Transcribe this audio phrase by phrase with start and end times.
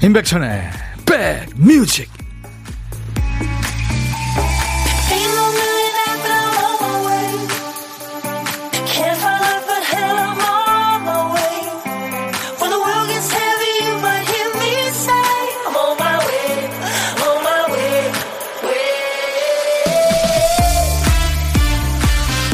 [0.00, 0.70] 임백천의
[1.04, 2.08] 백뮤직.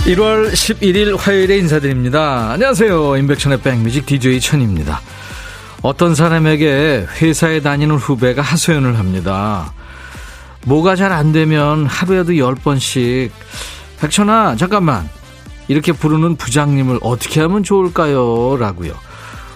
[0.06, 2.52] (1월 11일) 화요일에 인사드립니다.
[2.52, 3.16] 안녕하세요.
[3.18, 5.02] 임백천의 백뮤직 DJ 천입니다
[5.84, 9.74] 어떤 사람에게 회사에 다니는 후배가 하소연을 합니다.
[10.64, 13.28] 뭐가 잘 안 되면 하루에도 10번씩
[14.00, 15.06] 백천아 잠깐만
[15.68, 18.56] 이렇게 부르는 부장님을 어떻게 하면 좋을까요?
[18.56, 18.94] 라고요.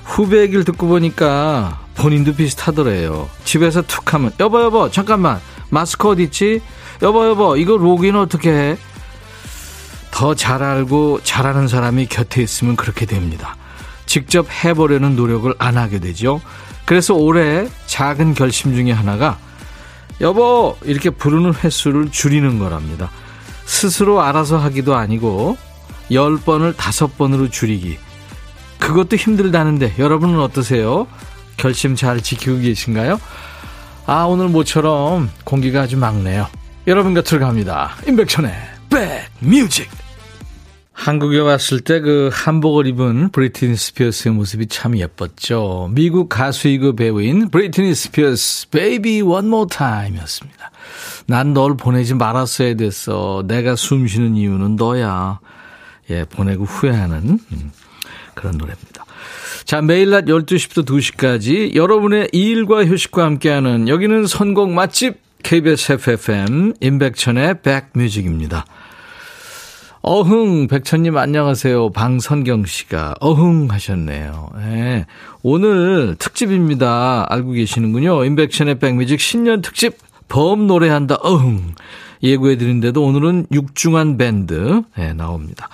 [0.04, 3.30] 후배 얘기를 듣고 보니까 본인도 비슷하더래요.
[3.44, 5.40] 집에서 툭 하면 여보 여보 잠깐만
[5.70, 6.60] 마스크 어디 있지?
[7.00, 8.76] 여보 여보 이거 로그인 어떻게 해?
[10.10, 13.56] 더 잘 알고 잘하는 사람이 곁에 있으면 그렇게 됩니다.
[14.08, 16.40] 직접 해보려는 노력을 안 하게 되죠.
[16.86, 19.38] 그래서 올해 작은 결심 중에 하나가
[20.22, 23.10] 여보 이렇게 부르는 횟수를 줄이는 거랍니다.
[23.66, 25.58] 스스로 알아서 하기도 아니고
[26.10, 27.98] 10번을 5번으로 줄이기.
[28.78, 31.06] 그것도 힘들다는데 여러분은 어떠세요?
[31.58, 33.20] 결심 잘 지키고 계신가요?
[34.06, 36.48] 아 오늘 모처럼 공기가 아주 맑네요.
[36.86, 37.90] 여러분 곁으로 갑니다.
[38.06, 38.54] 임백천의
[38.88, 40.07] 백뮤직
[40.98, 45.90] 한국에 왔을 때 그 한복을 입은 브리트니 스피어스의 모습이 참 예뻤죠.
[45.92, 50.70] 미국 가수이고 배우인 브리트니 스피어스 Baby One More Time이었습니다.
[51.26, 53.44] 난 널 보내지 말았어야 됐어.
[53.46, 55.38] 내가 숨 쉬는 이유는 너야.
[56.10, 57.72] 예, 보내고 후회하는 음,
[58.34, 59.04] 그런 노래입니다.
[59.64, 67.62] 자, 매일 낮 12시부터 2시까지 여러분의 일과 휴식과 함께하는 여기는 선곡 맛집 KBS FFM 임백천의
[67.62, 68.64] 백뮤직입니다.
[70.00, 71.90] 어흥, 백천님 안녕하세요.
[71.90, 74.50] 방선경 씨가 어흥 하셨네요.
[74.56, 75.06] 네.
[75.42, 77.26] 오늘 특집입니다.
[77.28, 78.24] 알고 계시는군요.
[78.24, 79.98] 인백천의 백뮤직 신년 특집
[80.28, 81.74] 범 노래한다 어흥.
[82.22, 85.68] 예고해드린데도 오늘은 육중한 밴드 네, 나옵니다.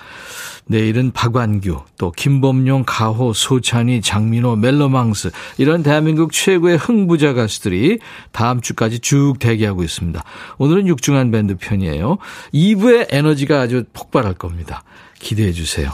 [0.67, 7.99] 내일은 박완규, 또 김범용, 가호, 소찬이, 장민호, 멜로망스 이런 대한민국 최고의 흥부자 가수들이
[8.31, 10.23] 다음 주까지 쭉 대기하고 있습니다.
[10.57, 12.17] 오늘은 육중한 밴드 편이에요.
[12.53, 14.83] 2부의 에너지가 아주 폭발할 겁니다.
[15.19, 15.91] 기대해 주세요.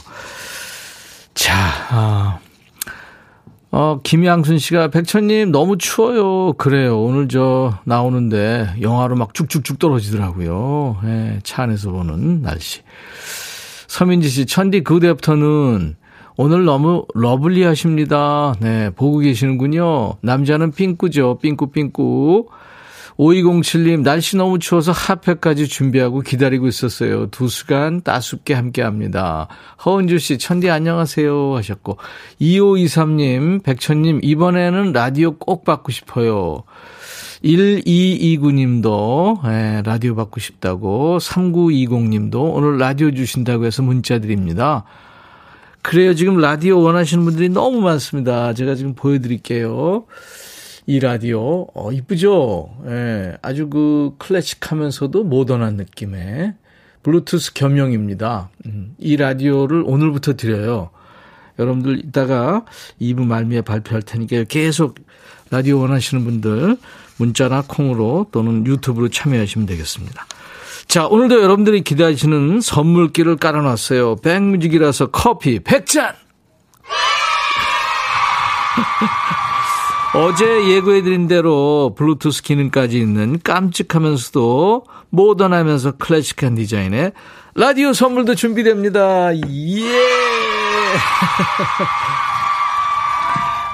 [1.33, 1.53] 자,
[1.89, 2.39] 아,
[3.71, 6.53] 어, 김양순 씨가 백천님 너무 추워요.
[6.53, 7.01] 그래요.
[7.01, 10.99] 오늘 저 나오는데 영하로 막 쭉쭉쭉 떨어지더라고요.
[11.03, 12.81] 네, 차 안에서 보는 날씨.
[13.91, 15.97] 서민지 씨, 천디 그 후대부터는
[16.38, 18.56] 오늘 너무 러블리 하십니다.
[18.62, 20.13] 네, 보고 계시는군요.
[20.22, 21.40] 남자는 삥꾸죠.
[21.41, 22.47] 삥꾸삥꾸.
[23.18, 27.28] 5207님, 날씨 너무 추워서 핫팩까지 준비하고 기다리고 있었어요.
[27.31, 29.50] 두 시간 따숩게 함께 합니다.
[29.85, 31.58] 허은주 씨, 천디 안녕하세요.
[31.58, 31.97] 하셨고.
[32.40, 36.63] 2523님, 백천님, 이번에는 라디오 꼭 받고 싶어요.
[37.44, 44.84] 1229님도 예, 라디오 받고 싶다고 3920님도 오늘 라디오 주신다고 해서 문자 드립니다.
[45.81, 46.13] 그래요.
[46.13, 48.53] 지금 라디오 원하시는 분들이 너무 많습니다.
[48.53, 50.06] 제가 지금 보여드릴게요.
[50.85, 52.69] 이 라디오 어 이쁘죠?
[52.88, 56.53] 예, 아주 그 클래식하면서도 모던한 느낌의
[57.02, 58.50] 블루투스 겸용입니다.
[58.68, 60.91] 음, 이 라디오를 오늘부터 드려요.
[61.58, 62.66] 여러분들 이따가
[63.00, 64.96] 2부 말미에 발표할 테니까 계속
[65.50, 66.78] 라디오 원하시는 분들
[67.21, 70.25] 문자나 콩으로 또는 유튜브로 참여하시면 되겠습니다.
[70.87, 74.17] 자, 오늘도 여러분들이 기대하시는 선물기를 깔아놨어요.
[74.17, 76.13] 백뮤직이라서 커피 100잔!
[80.13, 87.13] 어제 예고해드린 대로 블루투스 기능까지 있는 깜찍하면서도 모던하면서 클래식한 디자인의
[87.55, 89.33] 라디오 선물도 준비됩니다.
[89.37, 89.41] 예!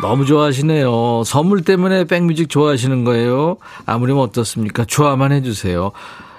[0.01, 1.23] 너무 좋아하시네요.
[1.25, 3.57] 선물 때문에 백뮤직 좋아하시는 거예요.
[3.85, 4.85] 아무렴 어떻습니까?
[4.85, 5.91] 좋아만 해주세요.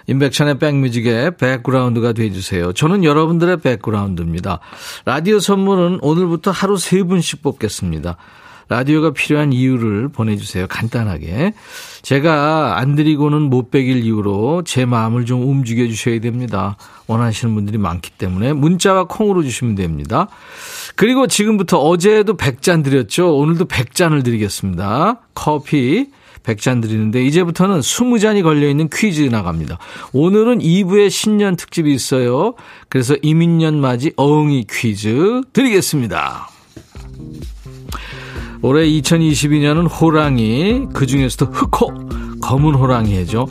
[0.06, 2.72] 임백천의 백뮤직의 백그라운드가 돼주세요.
[2.72, 4.60] 저는 여러분들의 백그라운드입니다.
[5.04, 8.16] 라디오 선물은 오늘부터 하루 세 분씩 뽑겠습니다.
[8.68, 10.66] 라디오가 필요한 이유를 보내주세요.
[10.66, 11.54] 간단하게.
[12.02, 16.76] 제가 안 드리고는 못 빼길 이유로 제 마음을 좀 움직여 주셔야 됩니다.
[17.06, 20.28] 원하시는 분들이 많기 때문에 문자와 콩으로 주시면 됩니다.
[20.96, 23.36] 그리고 지금부터 어제도 100잔 드렸죠.
[23.36, 25.20] 오늘도 100잔을 드리겠습니다.
[25.34, 26.08] 커피
[26.42, 29.78] 100잔 드리는데 이제부터는 20잔이 걸려있는 퀴즈 나갑니다.
[30.12, 32.54] 오늘은 2부의 신년 특집이 있어요.
[32.88, 36.57] 그래서 이민년 맞이 어흥이 퀴즈 드리겠습니다.
[38.62, 41.92] 올해 2022년은 호랑이, 그 중에서도 흑호,
[42.40, 43.48] 검은 호랑이죠.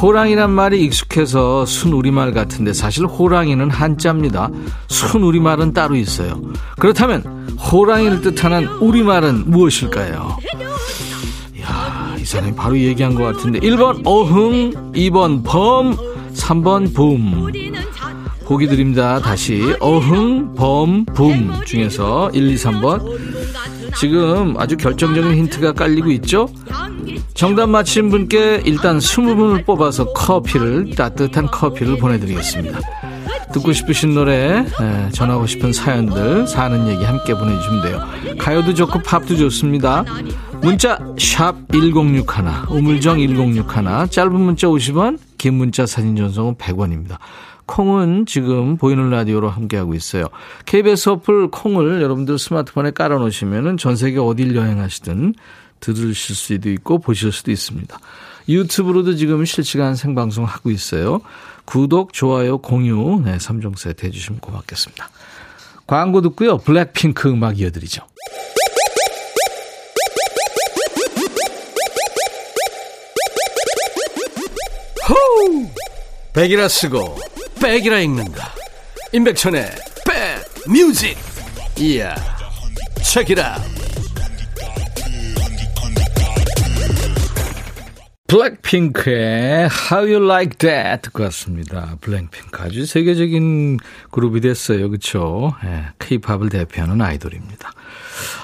[0.00, 4.48] 호랑이란 말이 익숙해서 순우리말 같은데 사실 호랑이는 한자입니다.
[4.88, 6.40] 순우리말은 따로 있어요.
[6.78, 7.22] 그렇다면
[7.58, 10.38] 호랑이를 뜻하는 우리말은 무엇일까요?
[11.56, 15.96] 이야, 사람이 바로 얘기한 것 같은데 1번 어흥 2번 범
[16.34, 17.50] 3번 붐
[18.48, 19.20] 보기 드립니다.
[19.20, 23.04] 다시 어흥 범 붐 중에서 1, 2, 3번.
[23.98, 26.48] 지금 아주 결정적인 힌트가 깔리고 있죠?
[27.34, 32.80] 정답 맞힌 분께 일단 20분을 뽑아서 커피를 따뜻한 커피를 보내드리겠습니다.
[33.52, 38.00] 듣고 싶으신 노래 예, 전하고 싶은 사연들 사는 얘기 함께 보내주시면 돼요.
[38.38, 40.04] 가요도 좋고 팝도 좋습니다.
[40.60, 42.24] 문자 샵 1061,
[42.70, 47.16] 우물정 1061, 짧은 문자 50원, 긴 문자 사진 전송은 100원입니다.
[47.68, 50.26] 콩은 지금 보이는 라디오로 함께하고 있어요.
[50.64, 55.34] KBS 어플 콩을 여러분들 스마트폰에 깔아놓으시면 전 세계 어딜 여행하시든
[55.78, 57.96] 들으실 수도 있고 보실 수도 있습니다.
[58.48, 61.20] 유튜브로도 지금 실시간 생방송 하고 있어요.
[61.66, 65.08] 구독, 좋아요, 공유, 네, 3종 세트 해주시면 고맙겠습니다.
[65.86, 66.58] 광고 듣고요.
[66.58, 68.02] 블랙핑크 음악 이어드리죠.
[75.08, 75.66] 호우!
[76.32, 77.18] 백이라 쓰고
[77.60, 78.52] 백이라 읽는다.
[79.12, 79.70] 임백천의
[80.06, 81.16] 백 뮤직.
[81.78, 82.14] 이야.
[83.02, 83.56] 책이라.
[88.28, 91.96] 블랙핑크의 How You Like That 듣고 왔습니다.
[92.02, 93.78] 블랙핑크 아주 세계적인
[94.10, 94.90] 그룹이 됐어요.
[94.90, 95.54] 그렇죠?
[95.64, 97.72] 예, K-팝을 대표하는 아이돌입니다.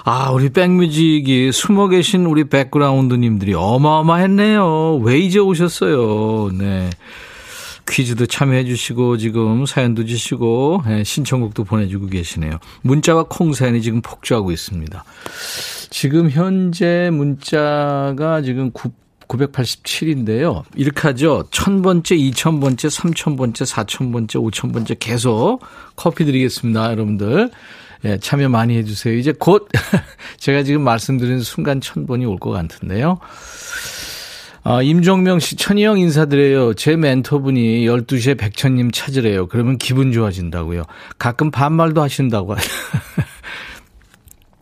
[0.04, 4.96] 아, 우리 백뮤직이 숨어 계신 우리 백그라운드님들이 어마어마했네요.
[5.02, 6.50] 왜 이제 오셨어요?
[6.56, 6.88] 네.
[7.88, 12.58] 퀴즈도 참여해 주시고 지금 사연도 주시고 네, 신청곡도 보내주고 계시네요.
[12.82, 15.04] 문자와 콩 사연이 지금 폭주하고 있습니다.
[15.90, 18.90] 지금 현재 문자가 지금 9,
[19.28, 20.64] 987인데요.
[20.74, 21.44] 이렇게 하죠.
[21.50, 25.60] 1000번째, 2000번째, 3000번째, 4000번째, 5000번째 계속
[25.96, 26.90] 커피 드리겠습니다.
[26.90, 27.50] 여러분들.
[28.06, 29.14] 예, 참여 많이 해주세요.
[29.16, 29.68] 이제 곧
[30.38, 33.18] 제가 지금 말씀드린 순간 천 번이 올 것 같은데요.
[34.66, 36.72] 아, 임종명 씨, 천희영 인사드려요.
[36.72, 39.46] 제 멘토분이 12시에 백천님 찾으래요.
[39.46, 40.84] 그러면 기분 좋아진다고요.
[41.18, 42.56] 가끔 반말도 하신다고.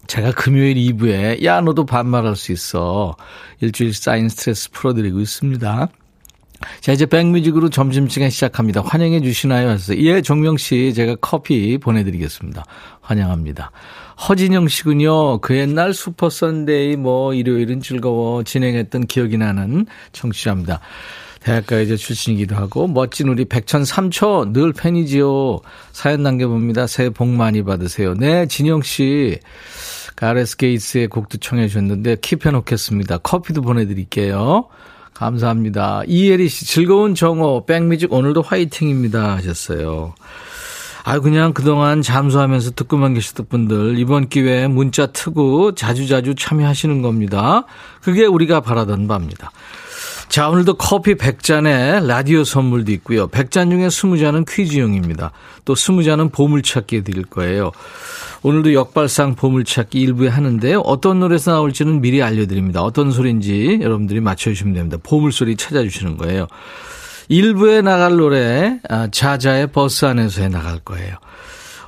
[0.09, 3.15] 제가 금요일 2부에, 야, 너도 반말할 수 있어.
[3.61, 5.89] 일주일 쌓인 스트레스 풀어드리고 있습니다.
[6.81, 8.83] 자, 이제 백뮤직으로 점심시간 시작합니다.
[8.83, 9.69] 환영해 주시나요?
[9.69, 12.65] 하서 예, 종명 씨, 제가 커피 보내드리겠습니다.
[13.01, 13.71] 환영합니다.
[14.29, 15.39] 허진영 씨군요.
[15.39, 20.81] 그 옛날 슈퍼 선데이 뭐 일요일은 즐거워 진행했던 기억이 나는 청취자입니다.
[21.41, 25.61] 대학가요제 출신이기도 하고 멋진 우리 백천 삼촌 늘 팬이지요.
[25.93, 26.87] 사연 남겨봅니다.
[26.87, 28.15] 새해 복 많이 받으세요.
[28.15, 29.39] 네, 진영 씨.
[30.15, 33.19] 가레스 게이츠의 곡도 청해 주셨는데 keep해 놓겠습니다.
[33.19, 34.69] 커피도 보내드릴게요.
[35.15, 36.03] 감사합니다.
[36.07, 39.35] 이혜리 씨, 즐거운 정오, 백뮤직 오늘도 화이팅입니다.
[39.37, 40.15] 하셨어요.
[41.05, 47.65] 아 그냥 그동안 잠수하면서 듣고만 계셨던 분들, 이번 기회에 문자 트고 자주자주 참여하시는 겁니다.
[48.01, 49.51] 그게 우리가 바라던 바입니다.
[50.29, 53.29] 자, 오늘도 커피 100잔에 라디오 선물도 있고요.
[53.29, 55.31] 100잔 중에 20잔은 퀴즈용입니다.
[55.67, 57.71] 또 20잔은 보물찾기 드릴 거예요.
[58.43, 60.81] 오늘도 역발상 보물찾기 일부에 하는데요.
[60.81, 62.83] 어떤 노래에서 나올지는 미리 알려드립니다.
[62.83, 64.97] 어떤 소리인지 여러분들이 맞춰주시면 됩니다.
[65.03, 66.47] 보물소리 찾아주시는 거예요.
[67.33, 71.17] 일부에 나갈 노래 아, 자자의 버스 안에서에 나갈 거예요.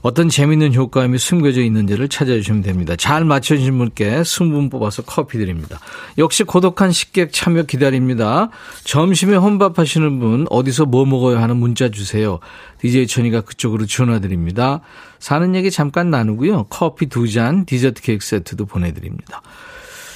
[0.00, 2.96] 어떤 재밌는 효과음이 숨겨져 있는지를 찾아주시면 됩니다.
[2.96, 5.80] 잘 맞춰주신 분께 20분 뽑아서 커피 드립니다.
[6.16, 8.48] 역시 고독한 식객 참여 기다립니다.
[8.84, 12.38] 점심에 혼밥 하시는 분 어디서 뭐 먹어요 하는 문자 주세요.
[12.80, 14.80] DJ 천이가 그쪽으로 전화드립니다.
[15.18, 16.68] 사는 얘기 잠깐 나누고요.
[16.70, 19.42] 커피 두 잔, 디저트 케이크 세트도 보내드립니다.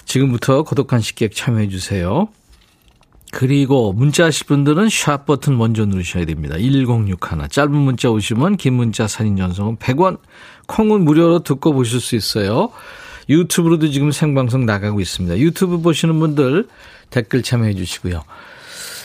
[0.06, 2.28] 지금부터 고독한 식객 참여해 주세요.
[3.38, 6.58] 그리고 문자 하실 분들은 샵 버튼 먼저 누르셔야 됩니다.
[6.58, 7.48] 1061.
[7.48, 10.18] 짧은 문자 오시면 긴 문자 사진 전송은 100원.
[10.66, 12.72] 콩은 무료로 듣고 보실 수 있어요.
[13.28, 15.38] 유튜브로도 지금 생방송 나가고 있습니다.
[15.38, 16.66] 유튜브 보시는 분들
[17.10, 18.24] 댓글 참여해 주시고요.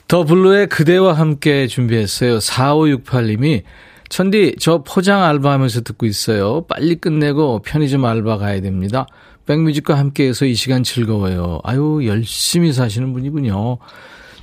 [0.08, 2.40] 더 블루의 그대와 함께 준비했어요.
[2.40, 3.62] 4568님이
[4.10, 6.66] 천디 저 포장 알바하면서 듣고 있어요.
[6.68, 9.06] 빨리 끝내고 편의점 알바 가야 됩니다.
[9.46, 11.60] 백뮤직과 함께해서 이 시간 즐거워요.
[11.63, 13.78] 아유 열심히 사시는 분이군요.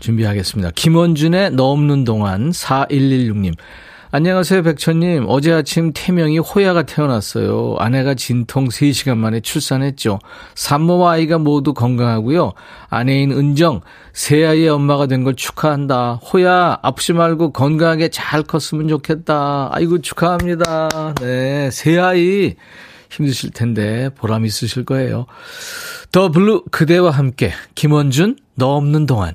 [0.00, 0.72] 준비하겠습니다.
[0.74, 3.54] 김원준의 너 없는 동안 4116님.
[4.12, 5.26] 안녕하세요, 백천님.
[5.28, 7.76] 어제 아침 태명이 호야가 태어났어요.
[7.78, 10.18] 아내가 진통 3시간 만에 출산했죠.
[10.56, 12.52] 산모와 아이가 모두 건강하고요.
[12.88, 16.14] 아내인 은정, 새 아이의 엄마가 된 걸 축하한다.
[16.14, 19.68] 호야, 아프지 말고 건강하게 잘 컸으면 좋겠다.
[19.70, 21.14] 아이고, 축하합니다.
[21.20, 22.56] 네, 새 아이
[23.12, 25.26] 힘드실 텐데 보람 있으실 거예요.
[26.10, 29.34] 더 블루 그대와 함께 김원준, 너 없는 동안.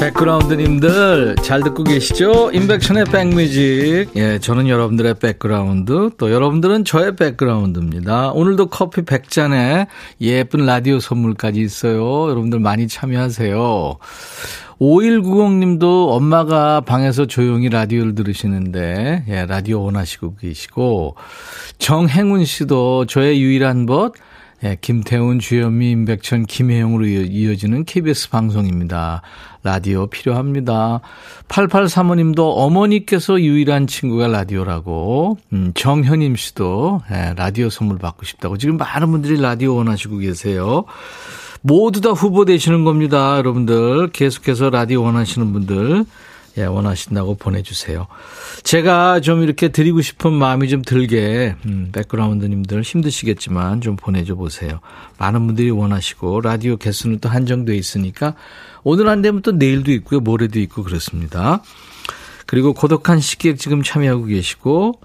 [0.00, 2.50] 백그라운드님들 잘 듣고 계시죠?
[2.54, 4.08] 임백천의 백뮤직.
[4.16, 8.30] 예, 저는 여러분들의 백그라운드, 또 여러분들은 저의 백그라운드입니다.
[8.32, 9.88] 오늘도 커피 100잔에
[10.22, 12.30] 예쁜 라디오 선물까지 있어요.
[12.30, 13.98] 여러분들 많이 참여하세요.
[14.80, 21.16] 5190님도 엄마가 방에서 조용히 라디오를 들으시는데, 예, 라디오 원하시고 계시고,
[21.76, 24.14] 정행운 씨도 저의 유일한 벗,
[24.62, 29.22] 예, 김태훈, 주현미, 임백천, 김혜영으로 이어지는 KBS 방송입니다.
[29.62, 31.00] 라디오 필요합니다.
[31.48, 38.58] 8835님도 어머니께서 유일한 친구가 라디오라고, 음, 정현임 씨도 예, 라디오 선물 받고 싶다고.
[38.58, 40.84] 지금 많은 분들이 라디오 원하시고 계세요.
[41.62, 43.36] 모두 다 후보 되시는 겁니다.
[43.38, 44.10] 여러분들.
[44.12, 46.04] 계속해서 라디오 원하시는 분들.
[46.60, 48.06] 예, 원하신다고 보내주세요.
[48.62, 54.80] 제가 좀 이렇게 드리고 싶은 마음이 좀 들게, 음, 백그라운드님들 힘드시겠지만 좀 보내줘 보세요.
[55.18, 58.34] 많은 분들이 원하시고, 라디오 개수는 또 한정돼 있으니까,
[58.82, 61.62] 오늘 안 되면 또 내일도 있고요, 모레도 있고 그렇습니다.
[62.46, 65.00] 그리고 고독한 식객 지금 참여하고 계시고,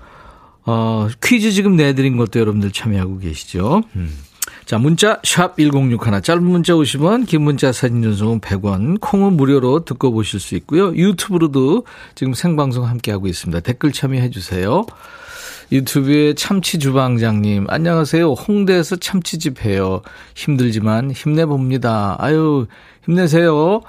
[0.65, 3.83] 어, 퀴즈 지금 내드린 것도 여러분들 참여하고 계시죠.
[3.95, 4.17] 음.
[4.65, 10.12] 자, 문자 샵 1061, 짧은 문자 50원, 긴 문자 사진 전송은 100원, 콩은 무료로 듣고
[10.12, 10.95] 보실 수 있고요.
[10.95, 13.60] 유튜브로도 지금 생방송 함께하고 있습니다.
[13.60, 14.84] 댓글 참여해 주세요.
[15.72, 18.31] 유튜브에 참치 주방장님, 안녕하세요.
[18.31, 20.01] 홍대에서 참치집 해요.
[20.34, 22.15] 힘들지만 힘내봅니다.
[22.17, 22.65] 아유,
[23.05, 23.81] 힘내세요.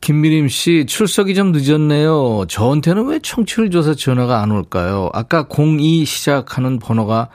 [0.00, 2.46] 김미림 씨, 출석이 좀 늦었네요.
[2.48, 5.08] 저한테는 왜 청취율 조사 전화가 안 올까요?
[5.12, 7.28] 아까 02 시작하는 번호가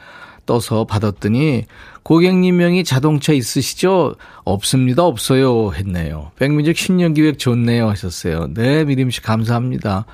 [0.45, 1.65] 떠서 받았더니
[2.03, 4.15] 고객님 명이 자동차 있으시죠?
[4.43, 5.03] 없습니다.
[5.03, 5.71] 없어요.
[5.73, 6.31] 했네요.
[6.37, 7.89] 백민적 신년 기획 좋네요.
[7.89, 8.53] 하셨어요.
[8.53, 10.05] 네, 미림 씨 감사합니다.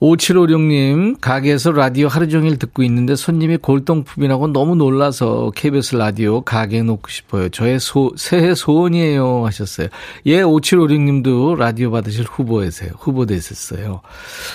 [0.00, 7.08] 5756님, 가게에서 라디오 하루 종일 듣고 있는데 손님이 골동품이라고 너무 놀라서 KBS 라디오 가게에 놓고
[7.08, 7.48] 싶어요.
[7.48, 9.46] 저의 소, 새해 소원이에요.
[9.46, 9.88] 하셨어요.
[10.26, 12.90] 예, 5756님도 라디오 받으실 후보에세요.
[12.98, 14.02] 후보 되셨어요.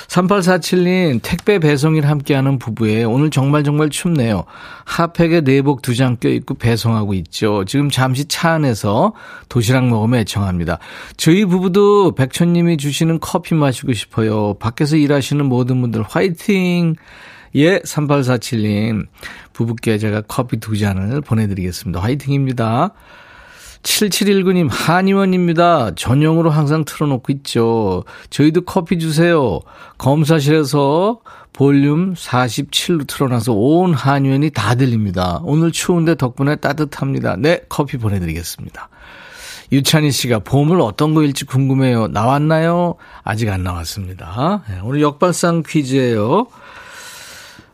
[0.08, 4.44] 3847님, 택배 배송일 함께하는 부부에 오늘 정말 정말 춥네요.
[4.86, 7.66] 핫팩에 내복 두 장 껴입고 배송하고 있죠.
[7.66, 9.14] 지금 잠시 차 안에서
[9.50, 10.78] 도시락 먹으며 애청합니다.
[11.18, 14.54] 저희 부부도 백천님이 주시는 커피 마시고 싶어요.
[14.56, 16.96] 밖에서 일하시 하시는 모든 분들 화이팅!
[17.56, 19.08] 예, 3847님.
[19.54, 22.02] 부부께 제가 커피 두 잔을 보내드리겠습니다.
[22.02, 22.92] 화이팅입니다.
[23.84, 25.96] 7719님, 한의원입니다.
[25.96, 28.04] 전용으로 항상 틀어놓고 있죠.
[28.30, 29.60] 저희도 커피 주세요.
[29.98, 31.20] 검사실에서
[31.54, 35.42] 볼륨 47로 틀어놔서 온 한의원이 다 들립니다.
[35.44, 37.36] 오늘 추운데 덕분에 따뜻합니다.
[37.38, 38.90] 네, 커피 보내드리겠습니다.
[39.72, 42.08] 유찬희 씨가 보물 어떤 거일지 궁금해요.
[42.08, 42.96] 나왔나요?
[43.24, 44.64] 아직 안 나왔습니다.
[44.70, 46.48] 네, 오늘 역발상 퀴즈예요.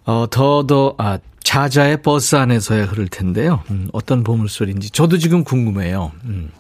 [0.06, 3.64] 어, 더, 더, 아, 자자의 버스 안에서야 흐를 텐데요.
[3.72, 6.12] 음, 어떤 보물소리인지 저도 지금 궁금해요.
[6.26, 6.52] 음.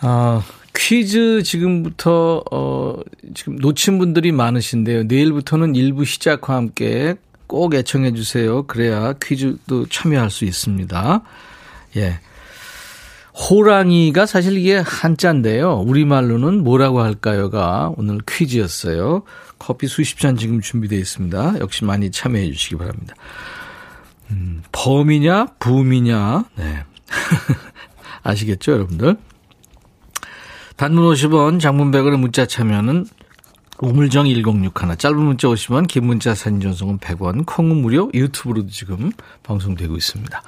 [0.00, 0.42] 아,
[0.74, 2.96] 퀴즈 지금부터, 어,
[3.34, 5.04] 지금 놓친 분들이 많으신데요.
[5.04, 7.16] 내일부터는 일부 시작과 함께
[7.46, 8.62] 꼭 애청해 주세요.
[8.66, 11.22] 그래야 퀴즈도 참여할 수 있습니다.
[11.96, 12.20] 예.
[13.34, 15.80] 호랑이가 사실 이게 한자인데요.
[15.80, 19.22] 우리말로는 뭐라고 할까요가 오늘 퀴즈였어요.
[19.58, 21.58] 커피 수십 잔 지금 준비되어 있습니다.
[21.60, 23.14] 역시 많이 참여해 주시기 바랍니다.
[24.30, 26.84] 음, 범이냐, 부이냐, 네.
[28.22, 29.16] 아시겠죠, 여러분들?
[30.80, 33.04] 단문 50원, 장문 100원의 문자 참여는
[33.80, 39.94] 우물정 1061, 짧은 문자 50원, 긴 문자 사진 전송은 100원, 콩은 무료, 유튜브로도 지금 방송되고
[39.94, 40.42] 있습니다.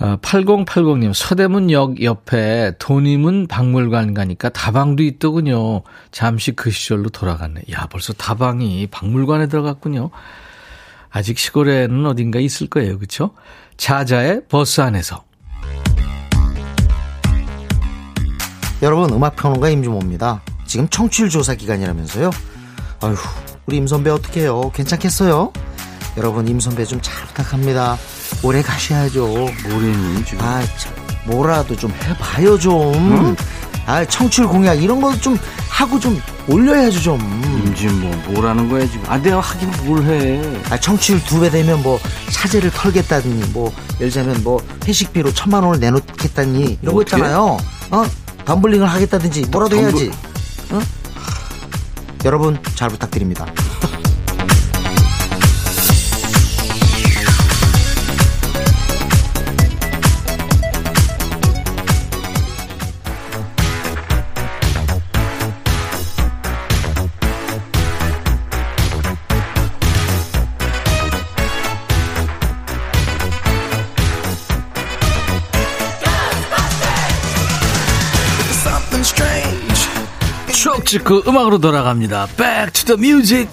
[0.00, 5.82] 8080님, 아, 서대문역 옆에 도님은 박물관 가니까 다방도 있더군요.
[6.10, 7.60] 잠시 그 시절로 돌아갔네.
[7.70, 10.10] 야, 벌써 다방이 박물관에 들어갔군요.
[11.10, 12.98] 아직 시골에는 어딘가 있을 거예요.
[12.98, 13.30] 그쵸?
[13.76, 15.25] 자자의 버스 안에서.
[18.82, 20.42] 여러분, 음악평론가 임주모입니다.
[20.66, 22.30] 지금 청취율 조사 기간이라면서요?
[23.02, 23.14] 아휴,
[23.66, 24.70] 우리 임선배 어떡해요?
[24.74, 25.52] 괜찮겠어요?
[26.16, 27.96] 여러분, 임선배 좀 잘 부탁합니다.
[28.42, 29.26] 오래 가셔야죠.
[29.26, 30.44] 뭐래니 지금?
[30.44, 30.92] 아, 참,
[31.26, 32.94] 뭐라도 좀 해봐요 좀.
[32.94, 33.36] 응?
[33.86, 35.38] 아, 청출 공약 이런 거 좀
[35.70, 37.20] 하고 좀 올려야죠 좀.
[37.64, 39.02] 임지 뭐 뭐라는 거야 지금?
[39.08, 40.40] 아 내가 하긴 뭘 해?
[40.70, 41.98] 아 청취율 두 배 되면 뭐
[42.32, 47.56] 차제를 털겠다니 뭐 예를 들면 뭐 회식비로 천만 원을 내놓겠다니 이런 거 있잖아요.
[47.90, 48.04] 어
[48.46, 49.90] 덤블링을 하겠다든지 뭐라도 덤블...
[49.90, 50.10] 해야지.
[50.72, 50.80] 어?
[52.24, 53.46] 여러분 잘 부탁드립니다.
[80.86, 82.28] 찍고 음악으로 돌아갑니다.
[82.36, 83.48] Back to the music.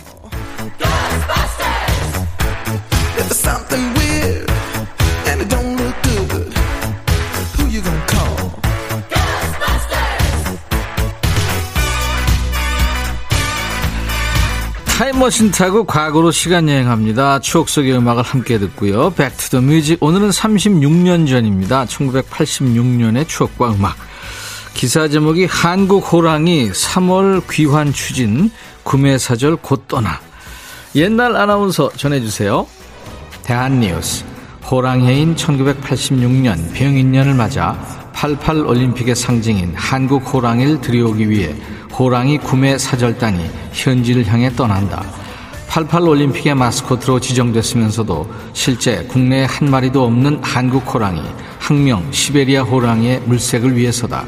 [14.86, 17.40] 타임머신 타고 과거로 시간 여행합니다.
[17.40, 19.10] 추억 속의 음악을 함께 듣고요.
[19.10, 21.86] Back to the music 오늘은 36년 전입니다.
[21.86, 23.98] 1986년의 추억과 음악.
[24.74, 28.52] 기사 제목이 한국 호랑이 3월 귀환 추진
[28.84, 30.20] 구매 사절 곧 떠나.
[30.96, 32.66] 옛날 아나운서 전해주세요.
[33.44, 34.26] 대한뉴스.
[34.70, 37.78] 호랑이인 1986년 병인년을 맞아
[38.14, 41.54] 88 올림픽의 상징인 한국 호랑이를 들여오기 위해
[41.98, 45.04] 호랑이 구매 사절단이 현지를 향해 떠난다.
[45.68, 51.22] 88 올림픽의 마스코트로 지정됐으면서도 실제 국내에 한 마리도 없는 한국 호랑이,
[51.60, 54.26] 학명 시베리아 호랑이의 물색을 위해서다.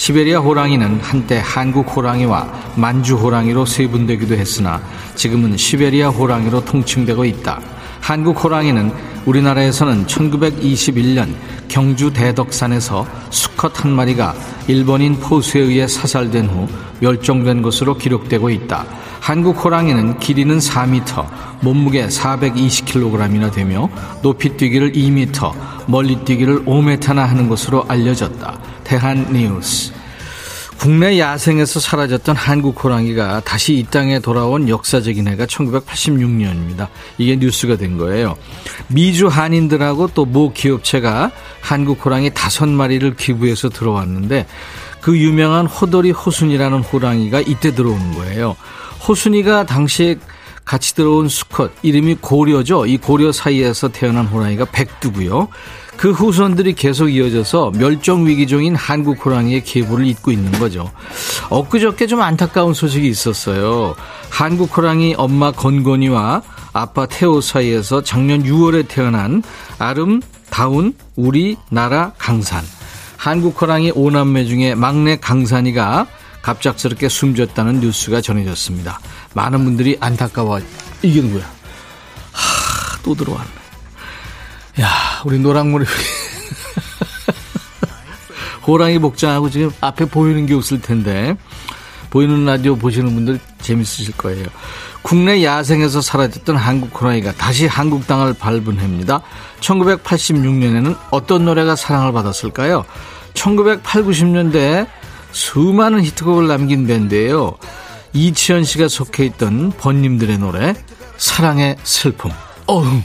[0.00, 4.80] 시베리아 호랑이는 한때 한국 호랑이와 만주 호랑이로 세분되기도 했으나
[5.14, 7.60] 지금은 시베리아 호랑이로 통칭되고 있다.
[8.00, 8.94] 한국 호랑이는
[9.26, 11.34] 우리나라에서는 1921년
[11.68, 14.34] 경주 대덕산에서 수컷 한 마리가
[14.68, 16.66] 일본인 포수에 의해 사살된 후
[17.00, 18.86] 멸종된 것으로 기록되고 있다.
[19.20, 21.26] 한국 호랑이는 길이는 4m,
[21.60, 23.90] 몸무게 420kg이나 되며
[24.22, 25.52] 높이 뛰기를 2m,
[25.88, 28.69] 멀리 뛰기를 5m나 하는 것으로 알려졌다.
[28.84, 29.92] 대한 뉴스.
[30.78, 36.88] 국내 야생에서 사라졌던 한국 호랑이가 다시 이 땅에 돌아온 역사적인 해가 1986년입니다.
[37.18, 38.36] 이게 뉴스가 된 거예요.
[38.88, 44.46] 미주 한인들하고 또 모 기업체가 한국 호랑이 다섯 마리를 기부해서 들어왔는데
[45.02, 48.56] 그 유명한 호돌이 호순이라는 호랑이가 이때 들어오는 거예요.
[49.06, 50.16] 호순이가 당시에
[50.64, 52.86] 같이 들어온 수컷 이름이 고려죠.
[52.86, 55.48] 이 고려 사이에서 태어난 호랑이가 백두고요.
[56.00, 60.90] 그 후손들이 계속 이어져서 멸종 위기 종인 한국 호랑이의 계보를 잇고 있는 거죠.
[61.50, 63.94] 엊그저께 좀 안타까운 소식이 있었어요.
[64.30, 66.40] 한국 호랑이 엄마 건건이와
[66.72, 69.42] 아빠 태호 사이에서 작년 6월에 태어난
[69.78, 72.64] 아름다운 우리나라 강산.
[73.18, 76.06] 한국 호랑이 오남매 중에 막내 강산이가
[76.40, 78.98] 갑작스럽게 숨졌다는 뉴스가 전해졌습니다.
[79.34, 80.60] 많은 분들이 안타까워.
[81.02, 81.44] 이게 누구야?
[82.32, 83.59] 하, 또 들어왔네.
[84.80, 84.88] 야,
[85.24, 85.84] 우리 노랑머리.
[88.66, 91.36] 호랑이 복장하고 지금 앞에 보이는 게 없을 텐데.
[92.08, 94.46] 보이는 라디오 보시는 분들 재밌으실 거예요.
[95.02, 99.22] 국내 야생에서 사라졌던 한국 호랑이가 다시 한국 땅을 밟은 해입니다.
[99.60, 102.84] 1986년에는 어떤 노래가 사랑을 받았을까요?
[103.34, 104.86] 1980, 90년대에
[105.32, 107.56] 수많은 히트곡을 남긴 밴드예요.
[108.12, 110.74] 이치현 씨가 속해 있던 번님들의 노래
[111.16, 112.32] 사랑의 슬픔.
[112.66, 113.04] 어흥.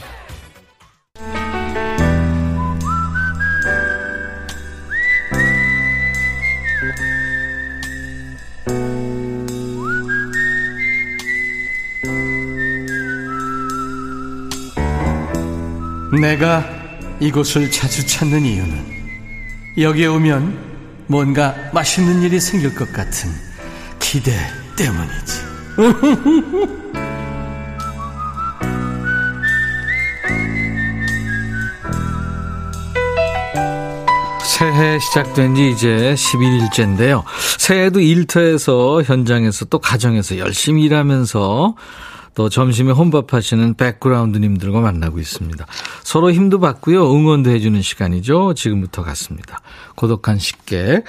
[16.15, 16.67] 내가
[17.19, 18.95] 이곳을 자주 찾는 이유는
[19.78, 20.58] 여기에 오면
[21.08, 23.30] 뭔가 맛있는 일이 생길 것 같은
[23.99, 24.32] 기대
[24.75, 25.41] 때문이지.
[34.58, 37.23] 새해 시작된 지 이제 11일째인데요.
[37.58, 41.75] 새해도 일터에서 현장에서 또 가정에서 열심히 일하면서
[42.36, 45.65] 또 점심에 혼밥 하시는 백그라운드님들과 만나고 있습니다.
[46.04, 47.12] 서로 힘도 받고요.
[47.12, 48.54] 응원도 해주는 시간이죠.
[48.54, 49.62] 지금부터 갔습니다.
[49.95, 51.06] 고독한 식객.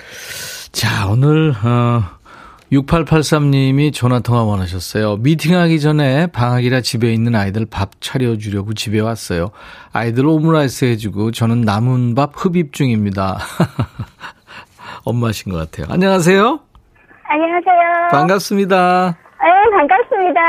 [0.72, 2.16] 자, 오늘, 어,
[2.72, 5.18] 6883님이 전화통화 원하셨어요.
[5.18, 9.50] 미팅하기 전에 방학이라 집에 있는 아이들 밥 차려주려고 집에 왔어요.
[9.92, 13.38] 아이들 오므라이스 해주고 저는 남은 밥 흡입 중입니다.
[15.04, 15.86] 엄마신 것 같아요.
[15.92, 16.60] 안녕하세요.
[17.28, 18.08] 안녕하세요.
[18.10, 19.25] 반갑습니다.
[19.46, 20.40] 네, 반갑습니다.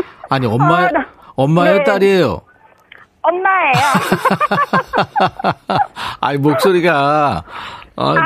[0.30, 1.06] 아니, 엄마, 어, 나-
[1.36, 1.84] 엄마예요, 네.
[1.84, 2.40] 딸이에요?
[3.22, 3.74] 엄마예요.
[6.20, 7.42] 아이, 목소리가,
[7.96, 8.22] 아, 너,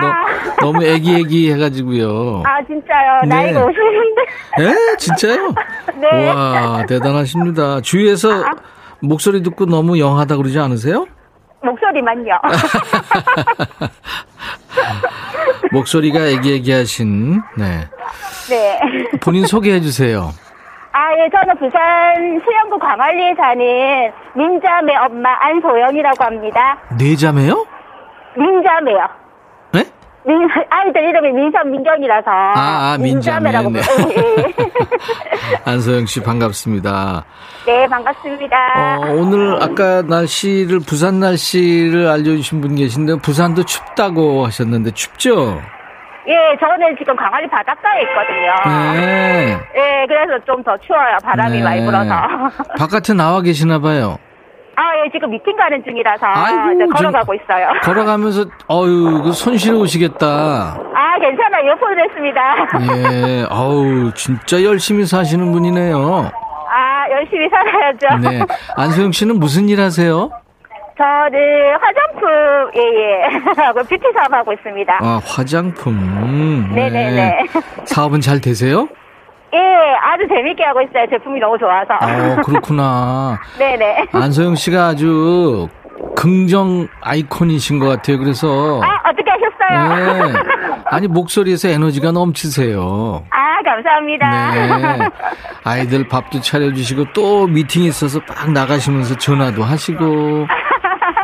[0.66, 2.42] 너무 애기애기 해가지고요.
[2.46, 3.20] 아, 진짜요?
[3.22, 3.28] 네.
[3.28, 4.20] 나이가 50인데.
[4.60, 4.96] 에?
[4.98, 5.54] 진짜요?
[6.00, 6.28] 네.
[6.30, 7.80] 와, 대단하십니다.
[7.80, 8.44] 주위에서
[9.00, 11.06] 목소리 듣고 너무 영하다 그러지 않으세요?
[11.64, 12.32] 목소리만요.
[15.72, 17.88] 목소리가 애기애기하신, 네.
[18.50, 18.78] 네.
[19.20, 20.30] 본인 소개해 주세요.
[20.92, 26.78] 아, 예, 저는 부산 수영구 광안리에 사는 민자매 엄마 안소영이라고 합니다.
[26.98, 27.66] 뇌자매요?
[28.36, 29.21] 민자매요.
[30.24, 30.32] 네?
[30.34, 32.30] 민, 아이들 이름이 민선 민경이라서.
[32.30, 33.70] 아, 아, 민자매, 민자매라고.
[33.70, 33.80] 네.
[33.80, 34.16] 불러요.
[34.16, 34.54] 예.
[35.70, 37.24] 안소영 씨 반갑습니다.
[37.66, 38.56] 네, 반갑습니다.
[38.98, 45.60] 어, 오늘 아까 날씨를, 부산 날씨를 알려주신 분 계신데, 부산도 춥다고 하셨는데, 춥죠?
[46.28, 48.94] 예, 저는 지금 광안리 바닷가에 있거든요.
[48.94, 49.58] 네.
[49.74, 51.16] 예, 그래서 좀 더 추워요.
[51.24, 51.62] 바람이 네.
[51.64, 52.10] 많이 불어서.
[52.78, 54.18] 바깥에 나와 계시나 봐요.
[54.76, 57.68] 아, 예, 지금 미팅 가는 중이라서 아이고, 걸어가고 있어요.
[57.82, 60.26] 걸어가면서 어유 그 손실오시겠다.
[60.94, 61.66] 아, 괜찮아요.
[61.66, 62.56] 이어폰을 했습니다.
[63.12, 66.30] 예, 아우 진짜 열심히 사시는 분이네요.
[66.70, 68.28] 아, 열심히 살아야죠.
[68.28, 68.40] 네,
[68.76, 70.30] 안소영 씨는 무슨 일 하세요?
[70.96, 72.28] 저는 화장품,
[72.76, 73.22] 예, 예.
[73.62, 74.98] 하고 뷰티 사업 하고 있습니다.
[75.00, 76.72] 아, 화장품.
[76.74, 77.46] 네네네.
[77.84, 78.88] 사업은 잘 되세요?
[79.54, 79.58] 예,
[80.02, 81.06] 아주 재밌게 하고 있어요.
[81.10, 81.94] 제품이 너무 좋아서.
[82.00, 83.38] 아, 그렇구나.
[83.58, 84.06] 네네.
[84.12, 85.68] 안소영 씨가 아주
[86.16, 88.18] 긍정 아이콘이신 것 같아요.
[88.18, 90.32] 그래서 아, 어떻게 하셨어요?
[90.32, 90.38] 네.
[90.86, 93.24] 아니 목소리에서 에너지가 넘치세요.
[93.30, 94.50] 아, 감사합니다.
[94.54, 95.08] 네.
[95.64, 100.46] 아이들 밥도 차려주시고 또 미팅이 있어서 막 나가시면서 전화도 하시고.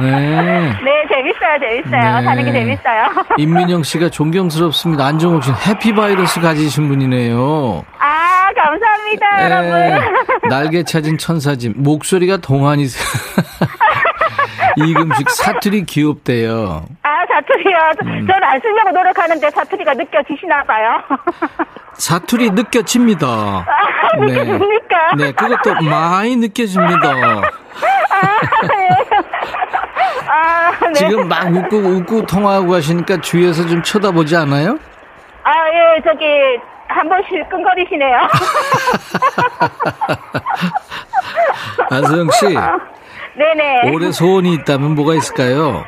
[0.00, 0.06] 네.
[0.10, 2.18] 네, 재밌어요, 재밌어요.
[2.18, 2.22] 네.
[2.22, 3.02] 사는 게 재밌어요.
[3.36, 5.04] 임민영 씨가 존경스럽습니다.
[5.04, 7.82] 안정옥 씨는 해피바이러스 가지신 분이네요.
[7.98, 8.17] 아,
[8.62, 9.44] 감사합니다, 네.
[9.44, 10.48] 여러분.
[10.48, 11.74] 날개 찾은 천사짐.
[11.76, 13.04] 목소리가 동안이세요.
[14.84, 16.84] 이금식 사투리 귀엽대요.
[17.02, 17.78] 아, 사투리요.
[18.02, 18.26] 음.
[18.26, 21.02] 저는 안 쓰려고 노력하는데 사투리가 느껴지시나 봐요.
[21.94, 23.26] 사투리 느껴집니다.
[23.26, 23.64] 아,
[24.18, 25.14] 느껴집니까?
[25.16, 27.10] 네, 그것도 많이 느껴집니다.
[30.30, 30.92] 아, 네.
[30.94, 34.78] 지금 막 웃고 웃고 통화하고 하시니까 주위에서 좀 쳐다보지 않아요?
[35.44, 36.24] 아, 예, 저기,
[36.88, 38.18] 한 번씩 끈거리시네요.
[41.90, 42.46] 안소영 씨,
[43.36, 43.90] 네네.
[43.92, 45.84] 올해 소원이 있다면 뭐가 있을까요?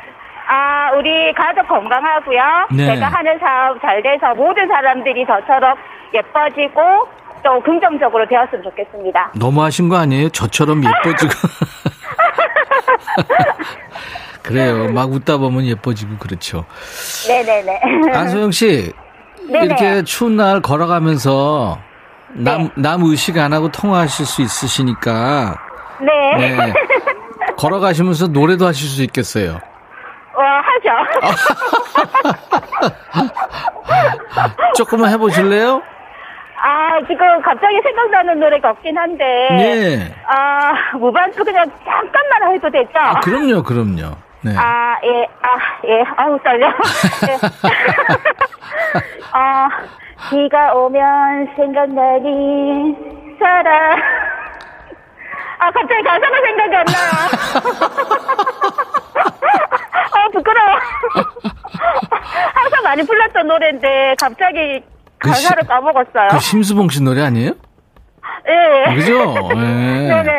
[0.47, 2.41] 아, 우리 가족 건강하고요.
[2.71, 2.85] 네.
[2.85, 5.75] 제가 하는 사업 잘 돼서 모든 사람들이 저처럼
[6.13, 7.07] 예뻐지고
[7.43, 9.31] 또 긍정적으로 되었으면 좋겠습니다.
[9.35, 10.29] 너무 하신 거 아니에요?
[10.29, 11.31] 저처럼 예뻐지고.
[14.43, 14.91] 그래요.
[14.91, 16.65] 막 웃다 보면 예뻐지고 그렇죠.
[17.27, 17.79] 네네네.
[18.13, 18.91] 안소영 씨,
[19.51, 19.65] 네네.
[19.65, 21.77] 이렇게 추운 날 걸어가면서
[22.33, 22.69] 남, 네.
[22.77, 25.57] 남 의식 안 하고 통화하실 수 있으시니까
[25.99, 26.37] 네.
[26.37, 26.73] 네.
[27.57, 29.59] 걸어가시면서 노래도 하실 수 있겠어요.
[30.33, 30.89] 어, 하죠.
[34.77, 35.81] 조금만 해보실래요?
[36.63, 39.23] 아, 지금 갑자기 생각나는 노래가 없긴 한데.
[39.51, 40.15] 네.
[40.27, 42.91] 아, 무반주 그냥 잠깐만 해도 되죠?
[42.95, 44.15] 아, 그럼요, 그럼요.
[44.43, 44.55] 네.
[44.57, 46.67] 아, 예, 아, 예, 아우, 떨려.
[46.67, 47.37] 예.
[49.31, 49.69] 아,
[50.29, 52.95] 비가 오면 생각나니,
[53.39, 53.99] 사랑.
[55.59, 57.11] 아, 갑자기 가사가 생각이 안 나요.
[60.11, 60.69] 아, 부끄러워.
[62.53, 64.83] 항상 많이 불렀던 노래인데, 갑자기
[65.19, 66.27] 그 가사를 시- 까먹었어요.
[66.31, 67.51] 그 심수봉 씨 노래 아니에요?
[68.47, 68.95] 예.
[68.95, 69.33] 그죠?
[69.55, 70.07] 네.
[70.09, 70.31] 네네.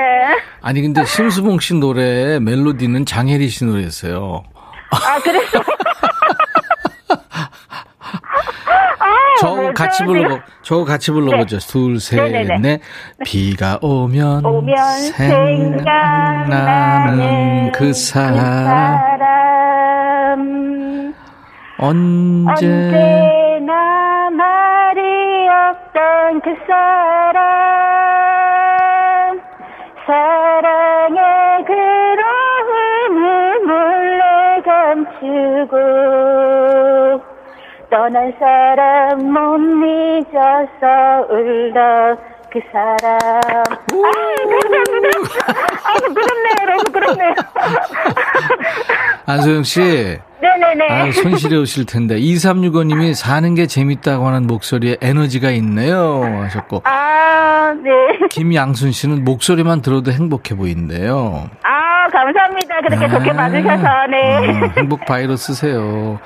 [0.63, 4.43] 아니, 근데 심수봉 씨 노래 멜로디는 장혜리 씨 노래였어요.
[4.91, 5.59] 아, 그랬어.
[8.99, 9.05] 아,
[9.41, 10.05] 저거 뭐죠, 같이?
[10.05, 11.59] 불러보, 저거 같이 불러보죠.
[11.59, 12.59] 둘, 셋, 네네네.
[12.59, 12.81] 넷.
[13.25, 14.77] 비가 오면, 오면
[16.47, 18.37] 생각나는 그 사람.
[18.37, 19.33] 사람
[21.79, 25.01] 언제, 언제나 말이
[25.49, 27.72] 없던 그 사람
[35.63, 37.23] 감추고
[37.91, 42.19] 떠난 사람 못 잊어서 울던
[42.51, 43.71] 그 사람 아
[44.49, 45.09] 감사합니다
[45.85, 47.35] 아 부끄럽네요 너무 부끄럽네요
[49.27, 49.81] 안소영 씨.
[50.41, 52.19] 네네네 손실해 오실 텐데.
[52.19, 56.23] 2365님이 사는 게 재밌다고 하는 목소리에 에너지가 있네요.
[56.43, 56.83] 하셨고.
[56.85, 57.91] 아, 네.
[58.31, 61.49] 김양순 씨는 목소리만 들어도 행복해 보이는데요.
[61.63, 61.72] 아,
[62.27, 62.81] 감사합니다.
[62.83, 64.49] 그렇게 좋게 아, 봐주셔서, 네.
[64.49, 66.21] 음, 행복 바이러 스세요.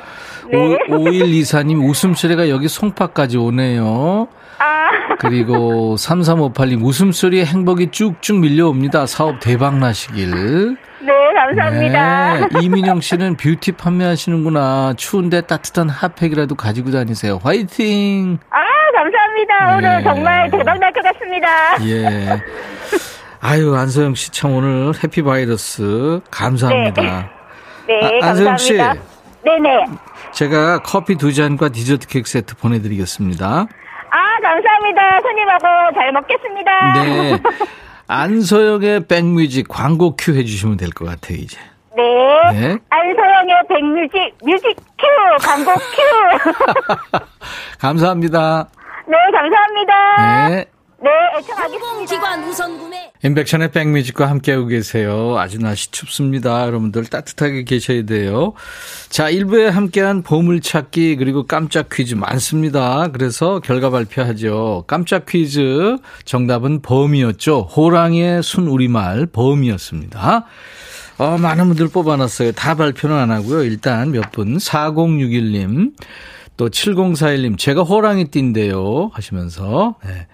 [0.50, 0.78] 네.
[0.88, 4.28] 5124님 웃음소리가 여기 송파까지 오네요.
[4.58, 9.06] 아, 그리고 3358님 웃음소리에 행복이 쭉쭉 밀려옵니다.
[9.06, 10.76] 사업 대박 나시길.
[11.00, 12.48] 네, 감사합니다.
[12.48, 12.48] 네.
[12.62, 14.94] 이민영 씨는 뷰티 판매하시는구나.
[14.96, 17.38] 추운데 따뜻한 핫팩이라도 가지고 다니세요.
[17.42, 18.38] 화이팅!
[18.50, 18.58] 아,
[18.94, 19.76] 감사합니다.
[19.76, 20.02] 오늘 네.
[20.04, 21.48] 정말 대박 날 것 같습니다.
[21.86, 22.40] 예.
[23.48, 27.30] 아유, 안소영 씨 참 오늘 해피바이러스 감사합니다.
[27.86, 28.72] 네, 아, 안세영 씨.
[28.76, 29.84] 네네.
[30.32, 33.46] 제가 커피 두 잔과 디저트 케이크 세트 보내드리겠습니다.
[33.46, 35.20] 아, 감사합니다.
[35.22, 36.92] 손님하고 잘 먹겠습니다.
[37.04, 37.38] 네.
[38.08, 41.56] 안소영의 백뮤직 광고 큐 해주시면 될 것 같아요, 이제.
[41.96, 42.02] 네.
[42.52, 42.78] 네.
[42.90, 47.18] 안소영의 백뮤직, music cue, 광고 큐.
[47.78, 48.66] 감사합니다.
[49.06, 50.48] 네, 감사합니다.
[50.48, 50.64] 네.
[51.02, 51.86] 네, 애청하겠습니다.
[51.92, 53.12] 공기관 우선 구매.
[53.22, 55.36] 임백천의 백뮤직과 함께하고 계세요.
[55.38, 56.66] 아주 날씨 춥습니다.
[56.66, 58.54] 여러분들 따뜻하게 계셔야 돼요.
[59.10, 63.08] 자, 1부에 함께한 보물찾기 그리고 깜짝 퀴즈 많습니다.
[63.08, 64.84] 그래서 결과 발표하죠.
[64.86, 67.68] 깜짝 퀴즈 정답은 범이었죠.
[67.76, 70.46] 호랑이의 순 우리말 범이었습니다.
[71.18, 72.52] 어, 많은 분들 뽑아놨어요.
[72.52, 73.64] 다 발표는 안 하고요.
[73.64, 74.56] 일단 몇 분.
[74.56, 75.92] 4061님,
[76.56, 79.10] 또 7041님, 제가 호랑이 띠인데요.
[79.12, 79.96] 하시면서.
[80.04, 80.26] 네.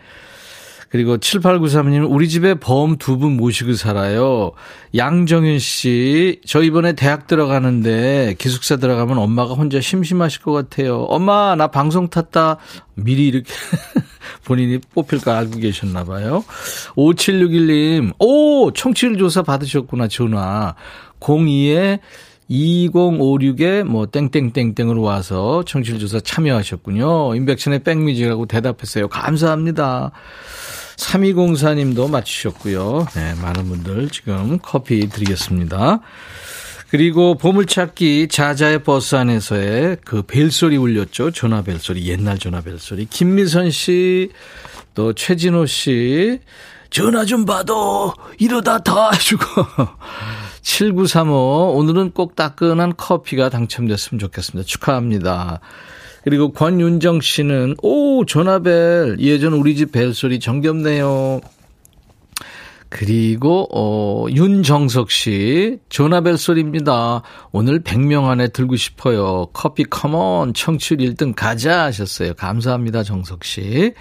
[0.92, 4.52] 그리고 7893님, 우리 집에 범 두 분 모시고 살아요.
[4.94, 11.04] 양정윤 씨, 저 이번에 대학 들어가는데 기숙사 들어가면 엄마가 혼자 심심하실 것 같아요.
[11.04, 12.58] 엄마, 나 방송 탔다.
[12.94, 13.50] 미리 이렇게
[14.44, 16.44] 본인이 뽑힐 거 알고 계셨나 봐요.
[16.96, 18.70] 5761님, 오!
[18.72, 20.74] 청취율 조사 받으셨구나, 전화.
[21.20, 22.00] 02에
[22.52, 27.34] 2056에 뭐 땡땡땡땡으로 와서 청취율 조사 참여하셨군요.
[27.34, 29.08] 인백션의 백뮤직하고 대답했어요.
[29.08, 30.12] 감사합니다.
[30.96, 33.06] 3204님도 맞추셨고요.
[33.14, 36.00] 네, 많은 분들 지금 커피 드리겠습니다.
[36.90, 41.30] 그리고 보물찾기 자자의 버스 안에서의 그 벨소리 울렸죠.
[41.30, 43.06] 전화 벨소리, 옛날 전화 벨소리.
[43.06, 44.30] 김미선 씨,
[44.94, 46.40] 또 최진호 씨,
[46.90, 48.14] 전화 좀 받어.
[48.38, 49.44] 이러다 다 해주고.
[50.62, 54.66] 7935, 오늘은 꼭 따끈한 커피가 당첨됐으면 좋겠습니다.
[54.66, 55.60] 축하합니다.
[56.24, 59.16] 그리고 권윤정 씨는, 오, 전화벨.
[59.18, 61.40] 예전 우리 집 벨소리 정겹네요.
[62.92, 67.22] 그리고 어 윤정석 씨 전화벨 소리입니다.
[67.50, 69.46] 오늘 100명 안에 들고 싶어요.
[69.54, 72.34] 커피 컴온 청취율 1등 가자 하셨어요.
[72.34, 73.02] 감사합니다.
[73.02, 73.94] 정석 씨.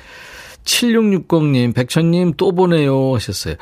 [0.65, 3.55] 7660님 백천님 또 보내요 하셨어요.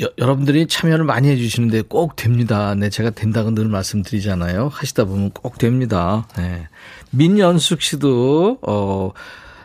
[0.00, 2.74] 여, 여러분들이 참여를 많이 해주시는데 꼭 됩니다.
[2.74, 4.68] 네, 제가 된다고 늘 말씀드리잖아요.
[4.72, 6.26] 하시다 보면 꼭 됩니다.
[6.36, 6.68] 네.
[7.10, 9.12] 민연숙 씨도, 어,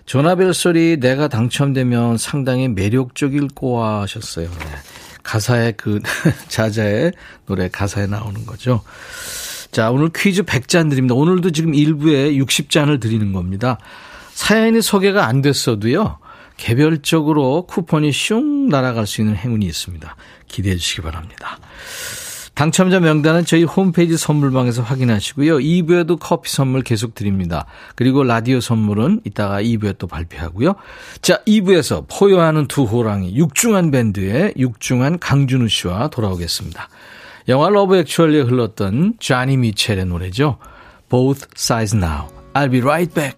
[0.06, 4.48] 전화벨 소리 내가 당첨되면 상당히 매력적일 거야 하셨어요.
[4.50, 4.66] 네.
[5.24, 6.02] 가사에 그,
[6.50, 7.14] 자자의
[7.46, 8.82] 노래 가사에 나오는 거죠.
[9.72, 11.16] 자, 오늘 퀴즈 100잔 드립니다.
[11.16, 13.78] 오늘도 지금 일부에 60잔을 드리는 겁니다.
[14.34, 16.18] 사연이 소개가 안 됐어도요.
[16.58, 20.16] 개별적으로 쿠폰이 슝 날아갈 수 있는 행운이 있습니다.
[20.48, 21.60] 기대해 주시기 바랍니다.
[22.56, 25.58] 당첨자 명단은 저희 홈페이지 선물방에서 확인하시고요.
[25.58, 27.66] 2부에도 커피 선물 계속 드립니다.
[27.96, 30.76] 그리고 라디오 선물은 이따가 2부에 또 발표하고요.
[31.22, 36.88] 자, 2부에서 포효하는 두 호랑이 육중완 밴드의 육중완 강준우 씨와 돌아오겠습니다.
[37.50, 40.58] 영화 러브 액츄얼리에 흘렀던 쟈니 미첼의 노래죠.
[41.10, 42.30] Both Sides Now.
[42.54, 43.38] I'll be right back.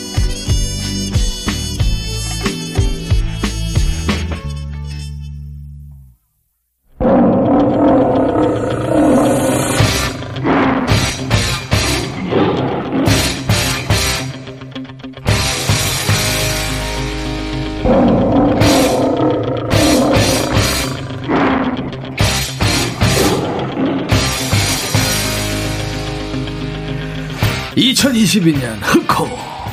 [28.01, 29.29] (2022년) 흑호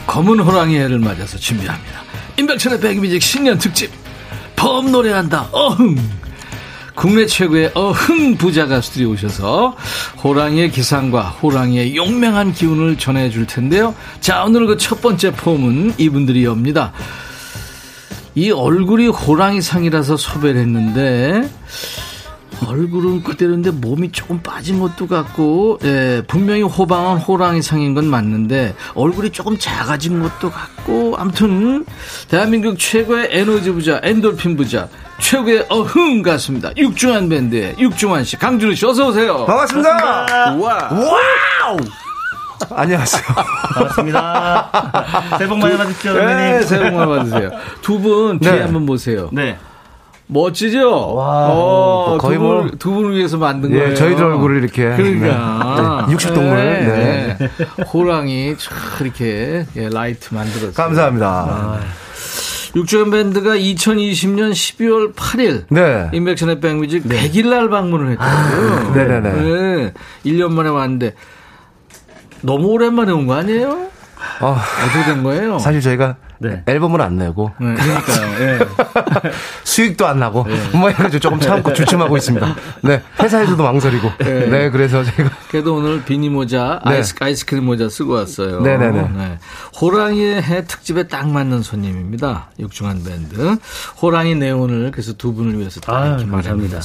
[0.07, 2.03] 검은 호랑이 해를 맞아서 준비합니다
[2.39, 3.91] 임백천의 백뮤직 신년 특집
[4.55, 5.97] 범 노래한다 어흥
[6.95, 9.77] 국내 최고의 어흥 부자 가수들이 오셔서
[10.23, 13.95] 호랑이의 기상과 호랑이의 용맹한 기운을 전해줄 텐데요.
[14.21, 16.93] 자, 오늘 그 첫 번째 폼은 이분들이 옵니다.
[18.35, 21.49] 이 얼굴이 호랑이 상이라서 섭외를 했는데,
[22.67, 29.31] 얼굴은 그대로인데 몸이 조금 빠진 것도 같고, 예, 분명히 호방은 호랑이 상인 건 맞는데, 얼굴이
[29.31, 31.87] 조금 작아진 것도 같고, 암튼,
[32.29, 34.89] 대한민국 최고의 에너지 부자, 엔돌핀 부자,
[35.21, 36.71] 최고의 어흥 가수입니다.
[36.77, 39.47] 육중완 밴드의 육중완 씨, 강준우 씨, 어서오세요.
[39.47, 40.55] 반갑습니다.
[40.57, 40.89] 우와.
[40.93, 41.77] Wow!
[42.71, 43.23] 안녕하세요.
[43.75, 44.71] 반갑습니다.
[45.39, 46.63] 새해 복 많이 받으십시오, 네, 선배님.
[46.67, 47.51] 새해 복 많이 받으세요.
[47.83, 48.61] 두 분 뒤에 네.
[48.63, 49.29] 한번 보세요.
[49.33, 49.57] 네.
[50.29, 51.15] 멋지죠?
[51.15, 53.95] 와, 어, 거의 두 분, 뭐- 두 분을 위해서 만든 예, 거예요.
[53.95, 54.83] 저희들 얼굴을 이렇게.
[54.95, 56.05] 그러니까.
[56.07, 56.13] 네.
[56.13, 56.57] 육식동물.
[56.57, 57.37] 네, 네.
[57.39, 57.49] 네.
[57.93, 60.73] 호랑이 촥 이렇게 예, 라이트 만들었어요.
[60.73, 61.79] 감사합니다.
[62.77, 66.11] 육중완 밴드가 2020년 12월 8일 네.
[66.13, 68.95] 임백천의 백뮤직 100일 날 방문을 했더라고요.
[68.95, 69.33] 네네네.
[69.33, 69.93] 네.
[70.27, 71.15] 1년 만에 왔는데
[72.43, 73.87] 너무 오랜만에 온 거 아니에요?
[74.43, 75.59] 어, 어떻게 된 거예요?
[75.59, 76.63] 사실 저희가 네.
[76.67, 78.41] 앨범을 안 내고 네, 그러니까요.
[78.41, 78.59] 예.
[79.65, 82.55] 수익도 안 나고 뭐 해가지고 조금 참고 주춤하고 있습니다.
[82.85, 86.93] 네 회사에서도 망설이고 네, 그래서 제가 그래도 오늘 비니 모자, 네.
[86.93, 88.61] 아이스, 아이스크림 모자 쓰고 왔어요.
[88.61, 89.03] 네네네.
[89.03, 89.39] 네.
[89.81, 92.51] 호랑이의 해 특집에 딱 맞는 손님입니다.
[92.59, 93.57] 육중한 밴드.
[94.01, 96.25] 호랑이 네온을 그래서 두 분을 위해서 다 아, 이렇게.
[96.27, 96.81] 마련했습니다.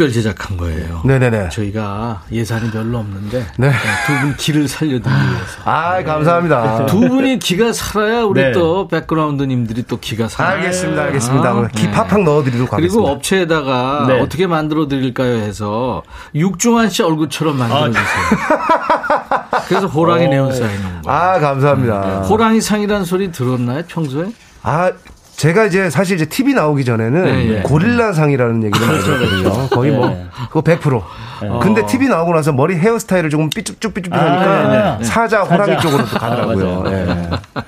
[0.00, 1.02] 특별 제작한 거예요.
[1.04, 1.50] 네네네.
[1.50, 3.70] 저희가 예산이 별로 없는데 네.
[4.06, 5.60] 두 분 기를 살려드리기 위해서.
[5.64, 6.86] 아 감사합니다.
[6.86, 8.52] 두 분이 기가 살아야 우리 네.
[8.52, 10.56] 또 백그라운드님들이 또 기가 살아요.
[10.56, 11.50] 알겠습니다, 알겠습니다.
[11.50, 11.90] 아, 기 네.
[11.92, 12.94] 팍팍 넣어드리도록 하겠습니다.
[12.94, 14.20] 그리고 업체에다가 네.
[14.20, 16.02] 어떻게 만들어 드릴까요 해서
[16.34, 18.04] 육중한 씨 얼굴처럼 만들어 주세요.
[19.68, 21.10] 그래서 호랑이 네온 사인인 거.
[21.12, 22.22] 아 감사합니다.
[22.22, 24.30] 호랑이 상이라는 소리 들었나요 평소에?
[24.62, 24.92] 아
[25.40, 27.62] 제가 이제 사실 이제 TV 나오기 전에는 네, 네.
[27.62, 29.68] 고릴라상이라는 얘기를 많이 들었거든요.
[29.70, 30.26] 거의 뭐 네.
[30.50, 31.02] 그거 100%.
[31.62, 35.04] 근데 TV 나오고 나서 머리 헤어스타일을 조금 삐쭉삐쭉삐쭉 하니까 아, 네.
[35.04, 35.80] 사자 호랑이 사자.
[35.80, 36.82] 쪽으로 또 아, 가더라고요.
[36.82, 37.30] 맞아요.
[37.56, 37.62] 예.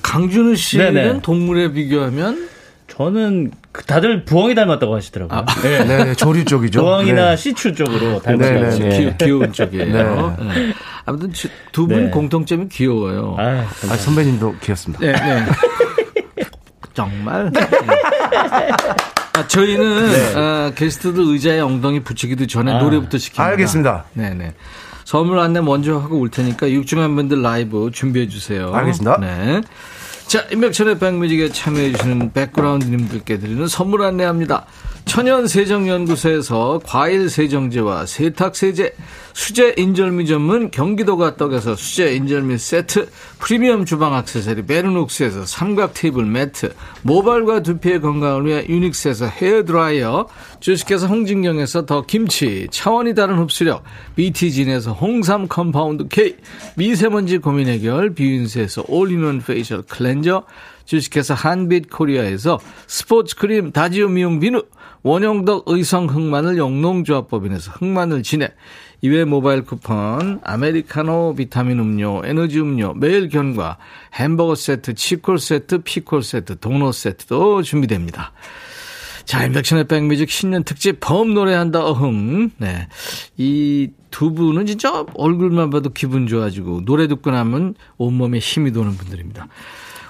[0.00, 1.20] 강준우 씨는 네네.
[1.20, 2.48] 동물에 비교하면
[2.88, 5.44] 저는 그 다들 부엉이 닮았다고 하시더라고요.
[5.60, 5.84] 네.
[5.84, 6.80] 네, 네, 조류 쪽이죠.
[6.80, 7.36] 부엉이나 네.
[7.36, 8.60] 시추 쪽으로 네, 닮았다고.
[8.60, 8.88] 네, 네.
[8.96, 9.92] 귀, 귀여운 쪽이에요.
[9.92, 10.44] 네.
[10.54, 10.72] 네.
[11.04, 11.30] 아무튼
[11.72, 12.10] 두분 네.
[12.10, 13.36] 공통점이 귀여워요.
[13.38, 13.96] 아, 아.
[13.98, 15.04] 선배님도 귀엽습니다.
[15.04, 15.44] 네, 네.
[16.96, 17.50] 정말.
[17.52, 17.60] 네.
[19.34, 23.40] 아, 저희는 아, 게스트들 의자에 엉덩이 붙이기도 전에 아, 노래부터 시킵니다.
[23.40, 24.04] 알겠습니다.
[24.14, 24.54] 네네.
[25.04, 28.72] 선물 안내 먼저 하고 올 테니까 육중한 밴드 라이브 준비해 주세요.
[28.74, 29.18] 알겠습니다.
[29.20, 29.60] 네.
[30.26, 34.66] 자, 임백천의 백뮤직에 참여해 주시는 백그라운드님들께 드리는 선물 안내합니다.
[35.04, 38.92] 천연 세정연구소에서 과일 세정제와 세탁 세제,
[39.34, 43.08] 수제 인절미 전문 경기도가 떡에서 수제 인절미 세트,
[43.38, 50.26] 프리미엄 주방 액세서리 베르녹스에서 삼각 테이블 매트, 모발과 두피의 건강을 위해 유닉스에서 헤어 드라이어,
[50.66, 53.84] 주식회사 홍진경에서 더 김치, 차원이 다른 흡수력,
[54.16, 56.34] BT진에서 홍삼 compound K,
[56.74, 60.42] 미세먼지 고민 해결, 비윤세에서 all-in-one facial cleanser,
[60.84, 64.64] 주식회사 한빛 코리아에서 스포츠 크림 다지오 미용 비누,
[65.04, 68.56] 원형덕 의성 흑마늘 영농조합법인에서 흑마늘 진액,
[69.02, 73.78] 이외 모바일 쿠폰, 아메리카노 비타민 음료, 에너지 음료, 매일 견과,
[74.14, 78.32] 햄버거 세트, 치콜 세트, 피콜 세트, 도넛 세트도 준비됩니다.
[79.26, 82.50] 자, 임백천의 백뮤직 신년 특집 범 노래한다 어흥.
[82.58, 82.88] 네.
[83.36, 89.46] 이 두 분은 진짜 얼굴만 봐도 기분 좋아지고 노래 듣고 나면 온몸에 힘이 도는 분들입니다.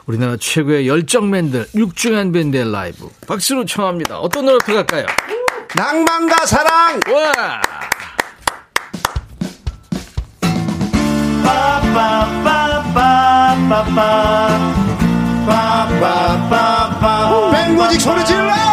[0.06, 4.20] 우리나라 최고의 열정맨들 육중한 밴드의 라이브 박수로 청합니다.
[4.20, 5.06] 어떤 노래 갈까요?
[5.74, 7.00] 낭만과 사랑!
[7.12, 7.60] 와!
[17.50, 18.65] 백뮤직 소리 질러!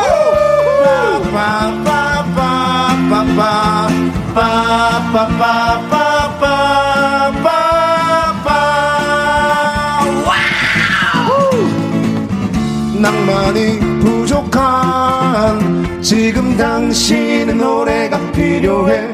[13.00, 19.14] 낭만이 부족한 지금 당신의 노래가 필요해.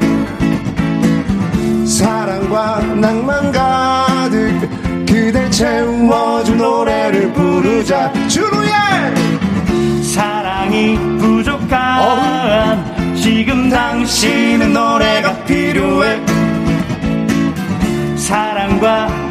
[1.86, 4.70] 사랑과 낭만 가득
[5.06, 8.14] 그댈 채워줄 노래를 부르자.
[8.30, 9.09] 준우의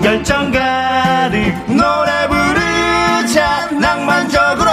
[0.02, 4.70] 열정 가득 노래 부르자 낭만적으로.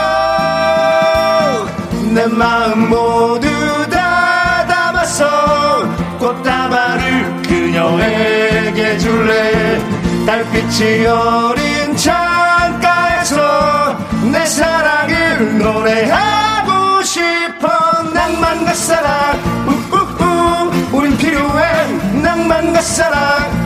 [2.13, 3.47] 내 마음 모두
[3.89, 9.81] 다 담았어 꽃다발을 그녀에게 줄래.
[10.25, 13.97] 달빛이 어린 창가에서
[14.31, 17.67] 내 사랑을 노래하고 싶어.
[18.13, 21.87] 낭만과 사랑 우우우 우린 필요해
[22.21, 23.64] 낭만과 사랑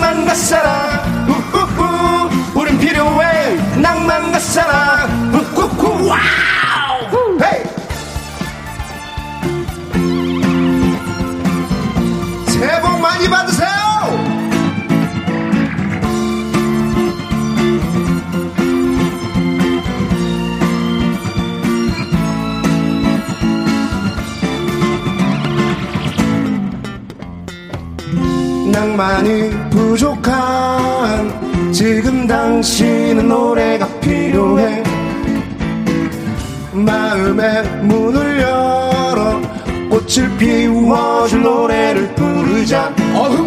[0.00, 3.54] 낭만과 사랑 우우우 우린 필요해.
[3.76, 6.16] 낭만과 사랑 우우우 와
[28.80, 34.82] 낭만이 부족한 지금 당신은 노래가 필요해.
[36.72, 39.38] 마음의 문을 열어
[39.90, 42.90] 꽃을 피워줄 노래를 부르자.
[43.14, 43.46] 어흥!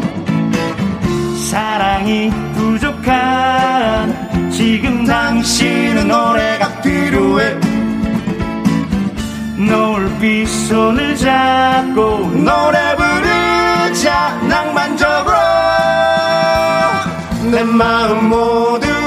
[1.49, 7.55] 사랑이 부족한 지금 당신은 노래가 필요해.
[9.67, 13.42] 노을빛 손을 잡고 노래 부르
[13.93, 15.33] 자 낭만적으로
[17.51, 19.02] 내 마음 모두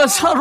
[0.00, 0.40] 우리가 살아.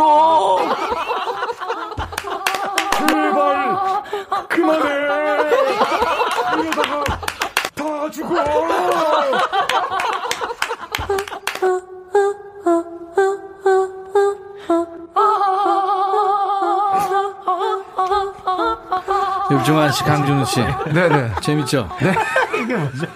[19.51, 20.61] 육중한 씨, 강준우 씨.
[20.93, 21.31] 네네.
[21.41, 21.89] 재밌죠?
[21.99, 22.15] 네.
[22.61, 23.07] 이게 뭐죠?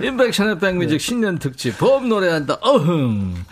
[0.00, 3.44] 인백션의 백뮤직 신년 특집 법 노래한다 어흥.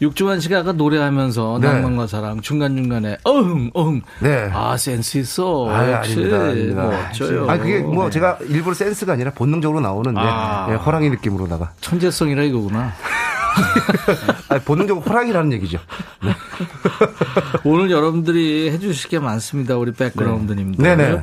[0.00, 1.68] 육중한 씨가 아까 노래하면서 네.
[1.72, 4.02] 낭만과 사랑 중간중간에 어흥 어흥.
[4.20, 4.50] 네.
[4.52, 5.68] 아 센스 있어.
[5.68, 6.84] 아, 역시 아닙니다.
[6.84, 7.50] 멋져요.
[7.50, 8.10] 아, 그게 뭐 네.
[8.10, 10.68] 제가 일부러 센스가 아니라 본능적으로 나오는 예, 아.
[10.70, 11.72] 예, 호랑이 느낌으로다가.
[11.82, 12.92] 천재성이라 이거구나.
[14.48, 15.78] 아, 본능적으로 호랑이라는 얘기죠.
[17.64, 19.76] 오늘 여러분들이 해주실 게 많습니다.
[19.76, 20.82] 우리 백그라운드님들.
[20.82, 21.22] 네네.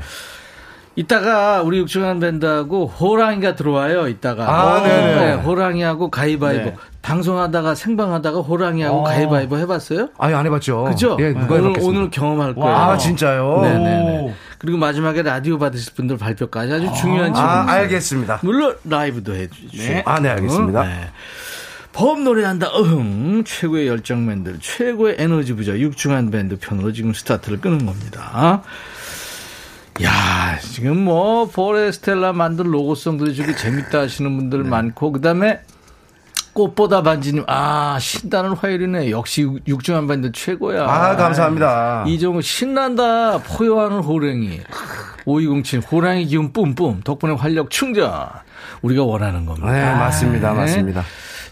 [0.95, 4.07] 이따가 우리 육중한 밴드하고 호랑이가 들어와요.
[4.07, 4.49] 이따가.
[4.49, 5.15] 아, 네네.
[5.15, 6.65] 네, 호랑이하고 가위바위보.
[6.65, 6.75] 네.
[7.07, 10.09] 방송하다가 생방하다가 호랑이하고 가위바위보 해봤어요?
[10.17, 10.83] 아니, 안 해봤죠.
[10.83, 11.15] 그죠?
[11.21, 11.87] 예, 누가 오늘, 해봤겠습니까?
[11.87, 12.75] 오늘 경험할 거예요.
[12.75, 13.61] 아, 진짜요?
[13.61, 14.33] 네네네.
[14.57, 17.49] 그리고 마지막에 라디오 받으실 분들 발표까지 아주 중요한 질문.
[17.49, 18.39] 아, 알겠습니다.
[18.43, 20.01] 물론 라이브도 해주시죠.
[20.03, 20.83] 아, 네, 알겠습니다.
[20.83, 21.09] 네.
[21.93, 28.61] 법 노래한다 어흥 최고의 열정맨들 최고의 에너지 부자 육중한 밴드 편으로 지금 스타트를 끄는 겁니다.
[30.03, 34.69] 야 지금 뭐 포레스텔라 만든 로고송들이 저기 재밌다 하시는 분들 네.
[34.69, 35.61] 많고 그다음에
[36.61, 40.85] 꽃보다 반지님 아 신나는 화요일이네 역시 육- 육중한 밴드 최고야.
[40.85, 42.05] 아, 감사합니다.
[42.07, 44.61] 이종우 신난다 포효하는 호랭이
[45.25, 48.11] 5207 호랑이 기운 뿜뿜 덕분에 활력 충전
[48.81, 49.71] 우리가 원하는 겁니다.
[49.71, 50.53] 네, 맞습니다.
[50.53, 50.59] 네.
[50.61, 51.03] 맞습니다.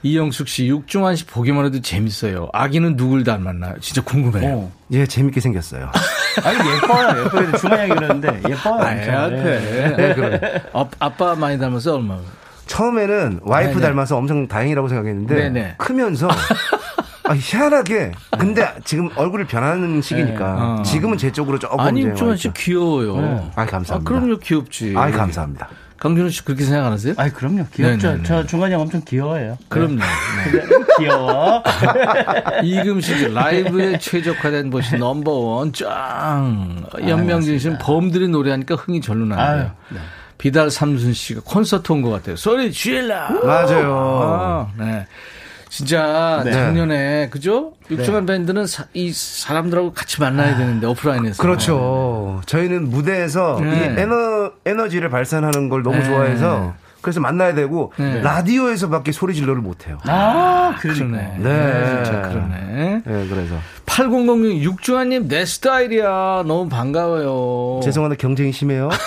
[0.02, 2.50] 이영숙 씨 육중한 씨 보기만 해도 재밌어요.
[2.54, 3.76] 아기는 누굴 닮았나요?
[3.82, 4.56] 진짜 궁금해요.
[4.56, 4.72] 어.
[4.92, 5.92] 예, 재밌게 생겼어요.
[6.44, 7.26] 아니 예뻐요.
[7.26, 7.82] 예뻐요.
[7.84, 8.82] 얘기 그러는데 예뻐요.
[8.88, 10.64] 애한테 네, 그래.
[10.74, 12.18] 아, 아빠 많이 닮았어 얼마?
[12.68, 13.82] 처음에는 와이프 네네.
[13.82, 15.76] 닮아서 엄청 다행이라고 생각했는데 네네.
[15.78, 16.28] 크면서
[17.28, 20.62] 아, 희한하게 근데 지금 얼굴이 변하는 시기니까 네.
[20.62, 20.84] 어.
[20.84, 22.54] 지금은 제 쪽으로 조금 아니 육중한 씨.
[22.54, 23.18] 귀여워요.
[23.18, 23.52] 네.
[23.56, 23.96] 아, 감사합니다.
[23.96, 24.94] 아, 그럼요 귀엽지.
[24.96, 25.68] 아이 감사합니다.
[25.98, 27.14] 강준호 씨 그렇게 생각 안 하세요?
[27.18, 27.66] 아니 그럼요.
[27.74, 28.08] 귀엽죠.
[28.08, 28.24] 네네네.
[28.26, 29.58] 저 중간이 엄청 귀여워요.
[29.70, 29.96] 그럼요.
[29.96, 30.04] 네.
[31.00, 31.64] 귀여워.
[32.64, 36.84] 이금식 씨 라이브에 최적화된 곳이 넘버원 짱.
[37.08, 39.72] 연명진 씨는 범들이 노래하니까 흥이 절로 나네요.
[40.38, 42.36] 비달 삼순 씨가 콘서트 온 것 같아요.
[42.36, 43.30] 소리 질러.
[43.44, 43.96] 맞아요.
[44.24, 45.08] 아, 네.
[45.70, 46.52] 진짜 네.
[46.52, 47.74] 작년에 그죠?
[47.92, 52.42] 육중한 밴드는 사, 이 사람들하고 같이 만나야 되는데 오프라인에서 그렇죠.
[52.46, 53.94] 저희는 무대에서 네.
[53.98, 56.06] 이 에너 에너지를 발산하는 걸 너무 네.
[56.06, 56.76] 좋아해서
[57.06, 58.20] 그래서 만나야 되고 네.
[58.22, 60.00] 라디오에서밖에 소리 질러를 못 해요.
[60.08, 61.38] 아, 그러네.
[61.40, 62.04] 네.
[62.04, 63.02] 진짜 그러네.
[63.06, 66.44] 네, 그래서 8006 육중한님 내 스타일이야.
[66.48, 67.82] 너무 반가워요.
[67.84, 68.90] 죄송한데 경쟁이 심해요.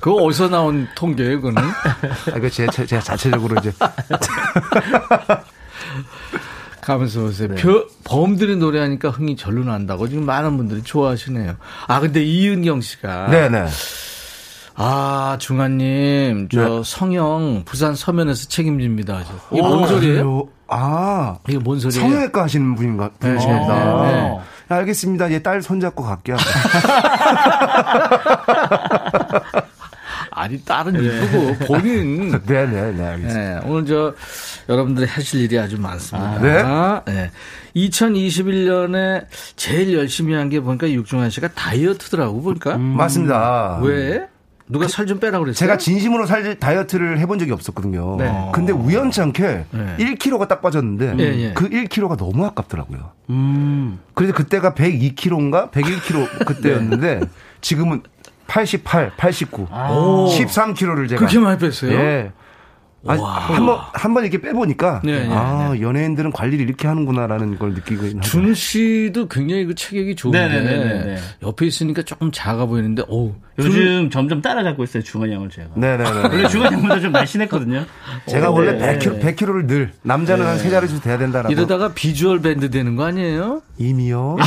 [0.00, 1.62] 그거 어디서 나온 통계예요, 그거는?
[2.34, 3.72] 아, 이거 제, 제, 제가 자체적으로 이제
[6.82, 7.48] 가면서 보세요.
[7.56, 11.54] 벼- 범들이 노래하니까 흥이 절로 난다고 지금 많은 분들이 좋아하시네요.
[11.88, 13.28] 아, 근데 이은경 씨가.
[13.30, 13.66] 네네.
[14.76, 19.20] 아, 중환님, 저 성형 부산 서면에서 책임집니다.
[19.52, 20.48] 이게 오, 뭔 소리예요?
[20.66, 21.38] 아.
[21.48, 22.00] 이게 뭔 소리예요?
[22.08, 24.02] 성형외과 하시는 분인가, 분이십니다.
[24.02, 24.38] 네, 네.
[24.68, 25.30] 아, 알겠습니다.
[25.32, 26.36] 얘 딸 손잡고 갈게요.
[30.36, 32.30] 아니, 딸은 이쁘고 본인.
[32.44, 33.04] 네네네.
[33.06, 33.60] 알겠습니다.
[33.60, 34.14] 네, 오늘 저
[34.68, 36.40] 여러분들이 하실 일이 아주 많습니다.
[37.04, 37.12] 네?
[37.12, 37.30] 네.
[37.76, 42.76] 2021년에 제일 열심히 한 게 보니까 육중한 씨가 다이어트더라고 보니까.
[42.76, 43.78] 맞습니다.
[43.82, 44.26] 왜?
[44.66, 45.54] 누가 살 좀 빼라 그랬어요?
[45.54, 48.16] 제가 진심으로 살 다이어트를 해본 적이 없었거든요.
[48.16, 48.50] 네.
[48.54, 49.96] 근데 우연찮게 네.
[49.98, 51.52] 1kg가 딱 빠졌는데 예, 예.
[51.52, 53.10] 그 1kg가 너무 아깝더라고요.
[53.30, 53.98] 음.
[54.14, 57.20] 그래서 그때가 102kg인가 101kg 그때였는데
[57.60, 58.02] 지금은
[58.46, 61.92] 88, 89, 13kg를 제가 그렇게 많이 뺐어요?
[61.92, 62.32] 예.
[63.06, 68.20] 한번 한 번 이렇게 빼보니까 네, 네, 아 연예인들은 관리를 이렇게 하는구나라는 걸 느끼고.
[68.20, 71.16] 준 씨도 굉장히 그 체격이 좋은데 네네네네.
[71.42, 75.68] 옆에 있으니까 조금 작아 보이는데 오 요즘 점점 따라잡고 있어요, 중환이 형을 제가.
[75.76, 76.10] 네네네.
[76.22, 77.84] 원래 중환이 형보다 좀 날씬했거든요.
[78.26, 78.98] 제가 어, 원래 네.
[78.98, 83.60] 100kg, 100kg를 늘 남자는 한 세 자릿수 돼야 된다라고 이러다가 비주얼 밴드 되는 거 아니에요?
[83.78, 84.36] 이미요.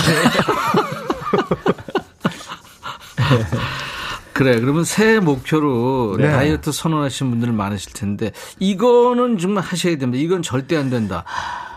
[4.37, 6.29] 그래 그러면 새해 목표로 네.
[6.31, 10.23] 다이어트 선언하신 분들 많으실 텐데 이거는 정말 하셔야 됩니다.
[10.23, 11.23] 이건 절대 안 된다.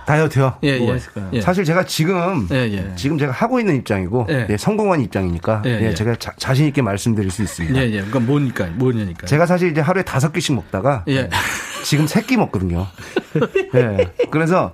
[0.06, 0.56] 다이어트요.
[0.64, 0.98] 예, 뭐가
[1.32, 1.40] 예.
[1.40, 2.92] 사실 제가 지금 예, 예.
[2.96, 4.46] 지금 제가 하고 있는 입장이고 예.
[4.50, 5.94] 예, 성공한 입장이니까 예.
[5.94, 7.78] 제가 자, 신 있게 말씀드릴 수 있습니다.
[7.78, 7.92] 예, 예.
[7.92, 9.26] 그러니까 뭐니까, 뭐냐니까.
[9.26, 11.30] 제가 사실 이제 하루에 다섯 개씩 먹다가 예.
[11.84, 12.86] 지금 세 끼 먹거든요.
[13.74, 14.12] 예.
[14.30, 14.72] 그래서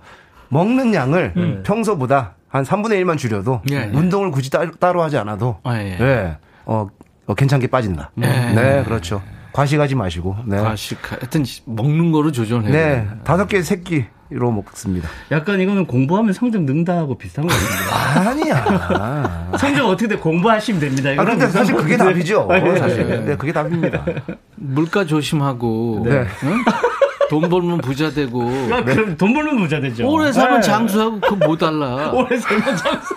[0.48, 3.62] 먹는 양을 평소보다 한 3분의 1만 줄여도.
[3.92, 5.98] 운동을 굳이 따, 로 하지 않아도 아, 예.
[6.00, 6.36] 예.
[6.64, 6.86] 어,
[7.26, 8.10] 어, 괜찮게 빠진다.
[8.22, 8.26] 예.
[8.26, 9.22] 네, 그렇죠.
[9.52, 10.36] 과식하지 마시고.
[10.46, 10.58] 네.
[10.58, 13.08] 과식, 하여튼 먹는 거로 조절해야 네.
[13.24, 15.08] 다섯 개, 세 끼로 먹습니다.
[15.30, 18.52] 약간 이거는 공부하면 성적 능다하고 비슷한 거 같은데.
[18.52, 19.50] 아니야.
[19.58, 20.16] 성적 어떻게 돼?
[20.16, 21.10] 공부하시면 됩니다.
[21.16, 22.46] 아, 근데 사실 그게 답이죠.
[22.50, 22.76] 아, 예.
[22.76, 23.24] 사실.
[23.24, 24.04] 네, 그게 답입니다.
[24.56, 26.02] 물가 조심하고.
[26.04, 26.26] 네.
[26.44, 26.64] 응?
[27.28, 28.42] 돈 벌면 부자 되고.
[28.70, 30.06] 아, 그럼 돈 벌면 부자 되죠.
[30.08, 30.66] 오래 사면 네.
[30.66, 32.10] 장수하고 그거 뭐 달라.
[32.12, 33.14] 오래 살면 장수.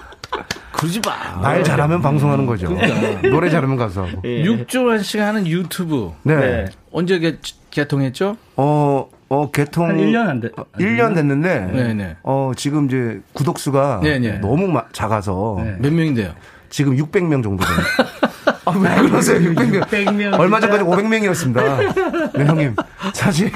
[0.72, 1.39] 그러지 마.
[1.41, 2.67] 말 잘하면 방송하는 거죠.
[2.74, 3.28] 그러니까.
[3.30, 4.22] 노래 잘하면 가수하고.
[4.26, 4.43] 예.
[4.43, 6.11] 육조한 씨가 하는 유튜브.
[6.24, 6.36] 네.
[6.36, 6.65] 네.
[6.91, 7.38] 언제 개,
[7.72, 8.38] 개통했죠?
[8.55, 9.88] 어, 어, 개통.
[9.89, 10.49] 한 1년 안 돼.
[10.78, 11.59] 1년 됐는데.
[11.74, 12.17] 네네.
[12.24, 14.39] 어, 지금 이제 구독수가 네네.
[14.39, 15.59] 너무 마- 작아서.
[15.63, 15.76] 네.
[15.80, 16.34] 몇 명인데요?
[16.70, 17.88] 지금 600명 정도 됩니다.
[18.65, 19.39] 아, 왜 그러세요?
[19.39, 19.84] 600명.
[19.88, 20.59] 600명 얼마.
[20.59, 22.38] 전까지 500명이었습니다.
[22.38, 22.76] 네, 형님.
[23.13, 23.51] 사실,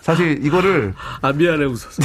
[0.00, 2.02] 사실 이거를 아, 미안해, 웃었어.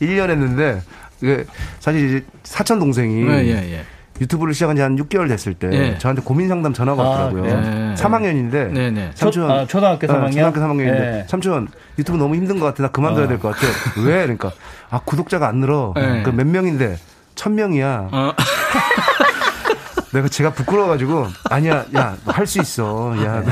[0.00, 0.82] 1년 했는데,
[1.20, 1.44] 이게
[1.80, 3.84] 사실 이제 사촌 동생이 예, 예, 예.
[4.20, 5.98] 유튜브를 시작한 지 한 6개월 됐을 때 예.
[5.98, 7.42] 저한테 고민 상담 전화가 아, 왔더라고요.
[7.60, 7.94] 네.
[7.96, 9.10] 3학년인데 네 네.
[9.14, 10.32] 삼촌 초- 아, 초등학교 어, 3학년?
[10.32, 11.26] 초등학교 3학년인데 네.
[11.28, 12.82] 삼촌 유튜브 너무 힘든 것 같아.
[12.82, 13.66] 나 그만둬야 될것 같아.
[14.04, 14.22] 왜?
[14.22, 14.50] 그러니까
[14.90, 15.92] 아 구독자가 안 늘어.
[15.94, 16.22] 네.
[16.24, 16.98] 그몇 명인데
[17.36, 18.08] 천 명이야.
[18.10, 18.32] 어,
[20.12, 23.14] 내가 제가 부끄러워가지고 아니야, 야 할 수 있어.
[23.24, 23.42] 야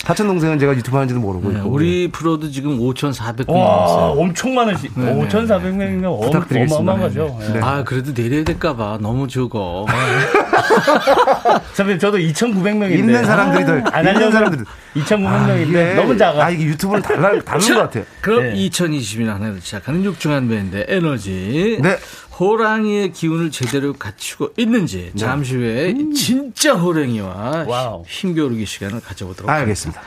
[0.00, 1.68] 사촌 동생은 제가 유튜브 하는지도 모르고 네, 있고.
[1.70, 4.20] 우리 프로도 지금 5,400명 와, 넘었어요.
[4.20, 4.88] 엄청 많으시.
[4.94, 5.28] 네, 네.
[5.28, 6.92] 5,400명이면 부탁드리겠습니다.
[6.92, 7.38] 어마어마한 거죠.
[7.52, 7.60] 네.
[7.62, 9.86] 아, 그래도 내려야 될까봐 너무 적어.
[11.74, 12.98] 선배님, 저도 2,900명인데.
[12.98, 14.64] 있는 사람들이 더안 있는 하려고 사람들
[15.02, 16.44] 2,900명인데 이게- 너무 작아.
[16.44, 18.04] 아 이게 유튜브는 달라 다른 것 같아요.
[18.20, 18.54] 그럼 네.
[18.68, 21.78] 2020년 한 해를 시작하는 육중완 밴드 에너지.
[21.82, 21.96] 네.
[22.38, 28.04] 호랑이의 기운을 제대로 갖추고 있는지 잠시 후에 진짜 호랑이와 wow.
[28.06, 30.02] 힘겨루기 시간을 가져보도록 하겠습니다.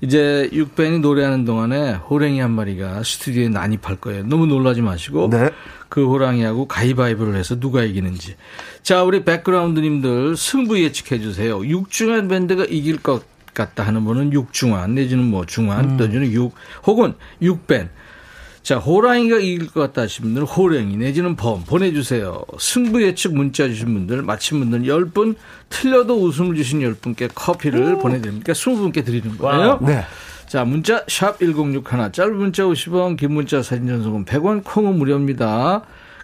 [0.00, 4.22] 이제 육밴이 노래하는 동안에 호랑이 한 마리가 스튜디오에 난입할 거예요.
[4.24, 5.50] 너무 놀라지 마시고 네.
[5.88, 8.36] 그 호랑이하고 가위바위보를 해서 누가 이기는지.
[8.82, 11.58] 자, 우리 백그라운드님들 승부 예측해 주세요.
[11.66, 13.24] 육중한 밴드가 이길 것
[13.58, 16.54] 같다 하는 분은 육중한 내지는 뭐 중한 내지는 육
[16.86, 17.90] 혹은 육밴.
[18.62, 22.42] 자, 호랑이가 이길 것 같다 하신 분들은 호랑이 내지는 범 보내주세요.
[22.58, 25.36] 승부 예측 문자 주신 분들, 마친 분들 10분,
[25.70, 28.52] 틀려도 웃음을 주신 10분께 커피를 보내드립니다.
[28.52, 29.78] 20분께 드리는 거예요.
[29.80, 30.04] 네.
[30.46, 35.82] 자, 문자 샵 1061, 짧은 문자 50원, 긴 문자 사진 전송은 100원, 콩은 무료입니다.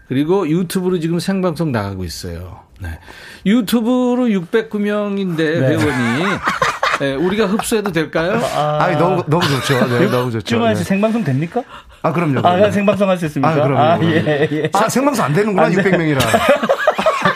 [0.09, 2.61] 그리고 유튜브로 지금 생방송 나가고 있어요.
[2.81, 2.99] 네.
[3.47, 6.25] 유튜브로 609명인데 회원이
[7.01, 8.41] 네, 우리가 흡수해도 될까요?
[8.55, 9.87] 아, 니 너무 너무 좋죠.
[9.89, 10.45] 네, 너무 좋죠.
[10.45, 10.89] 주말 씨 네.
[10.89, 11.63] 생방송 됩니까?
[12.03, 12.39] 아 그럼요.
[12.39, 12.57] 아, 그럼요.
[12.57, 13.51] 그냥 생방송 할 수 있습니까?
[13.51, 13.79] 아, 그럼요.
[13.79, 13.99] 아.
[14.03, 14.71] 예, 예.
[14.73, 15.83] 아, 생방송 안 되는구나, 안 돼.
[15.83, 16.19] 600명이라.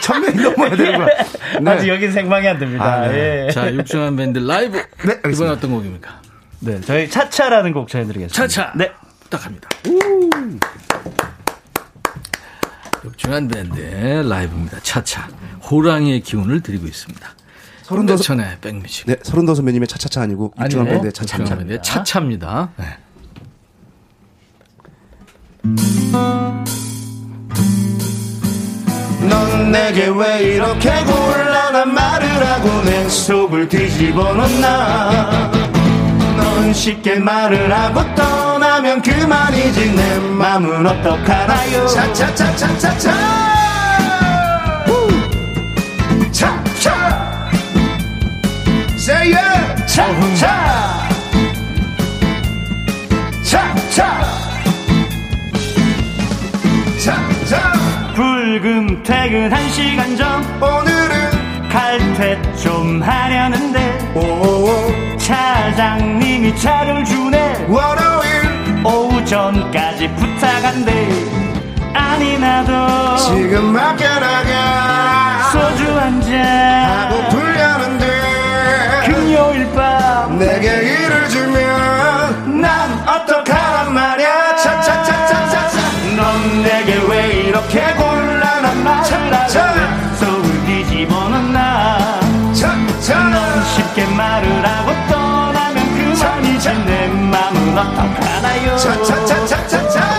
[0.03, 1.07] 1000명이 넘어야 되는구나.
[1.61, 1.71] 네.
[1.71, 2.85] 아직 여기는 생방이 안 됩니다.
[2.85, 3.47] 아, 네.
[3.47, 3.51] 예.
[3.51, 4.77] 자, 육중한 밴드 라이브.
[4.77, 4.85] 네,
[5.23, 5.29] 알겠습니다.
[5.31, 6.21] 이번 어떤 곡입니까?
[6.61, 8.35] 네, 저희 차차라는 곡 전해드리겠습니다.
[8.47, 8.73] 차차.
[8.77, 8.91] 네.
[9.25, 9.69] 부탁합니다.
[13.05, 14.79] 육중한 밴드의 라이브입니다.
[14.83, 15.29] 차차.
[15.71, 17.29] 호랑이의 기운을 드리고 있습니다.
[17.89, 19.07] 서른다섯 천에 백뮤직.
[19.07, 21.55] 네, 서른다섯 매님의 차차차 아니고 이중한 밴드의 차차차.
[21.55, 21.81] 네.
[21.81, 22.69] 차차입니다.
[22.77, 22.85] 네.
[29.27, 35.51] 넌 내게 왜 이렇게 곤란한 말을 하고 내 속을 뒤집어 놓나?
[36.37, 41.87] 넌 쉽게 말을 하고 떠나면 그만이지 내 맘은 어떡하나요?
[41.87, 43.48] 차차차차차차.
[49.09, 51.09] Yeah 차차
[53.43, 54.29] 차차
[57.03, 57.73] 차차
[58.15, 65.17] 불금 퇴근 한 시간 전 오늘은 칼퇴 좀 하려는데 오오오.
[65.19, 67.67] 차장님이 차를 주네.
[67.69, 71.09] 월요일 오후 전까지 부탁한대.
[71.95, 76.35] 아니 나도 지금 맡겨나가 소주 한잔.
[76.91, 77.48] 하고 불려는데
[79.39, 84.57] 금요일 밤 내게 일을 주면 난 어떡하란 말이야?
[84.57, 85.79] 차차차차차차.
[86.17, 89.05] 넌 내게 왜 이렇게 곤란한 말을
[90.17, 92.21] 속을 뒤집어 놓나.
[92.53, 93.29] 차차.
[93.31, 96.69] 넌 쉽게 말을 하고 떠나면 그만이지.
[96.85, 98.77] 내 맘은 어떡하나요?
[98.77, 100.18] 차차차차차차 차차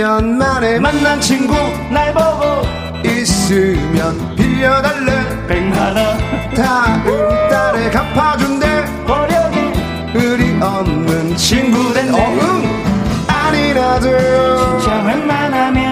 [0.00, 1.54] 10년 만에 만난 친구
[1.90, 2.62] 날 보고
[3.04, 5.46] 있으면 빌려달래.
[5.46, 6.18] 백만원
[6.54, 7.04] 다음
[7.50, 8.66] 달에 갚아준대.
[9.06, 9.72] 어려니
[10.14, 12.80] 의리 없는 친구 된 어흥!
[13.28, 15.89] 아니라도 진짜 웬만하면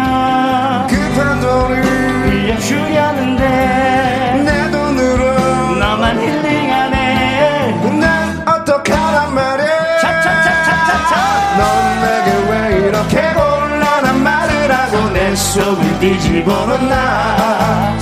[15.39, 17.97] 속을 뒤집어 놓나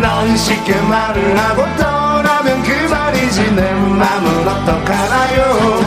[0.00, 3.50] 넌 쉽게 말을 하고 떠나면 그만이지.
[3.54, 5.80] 내 맘은 어떡하나요?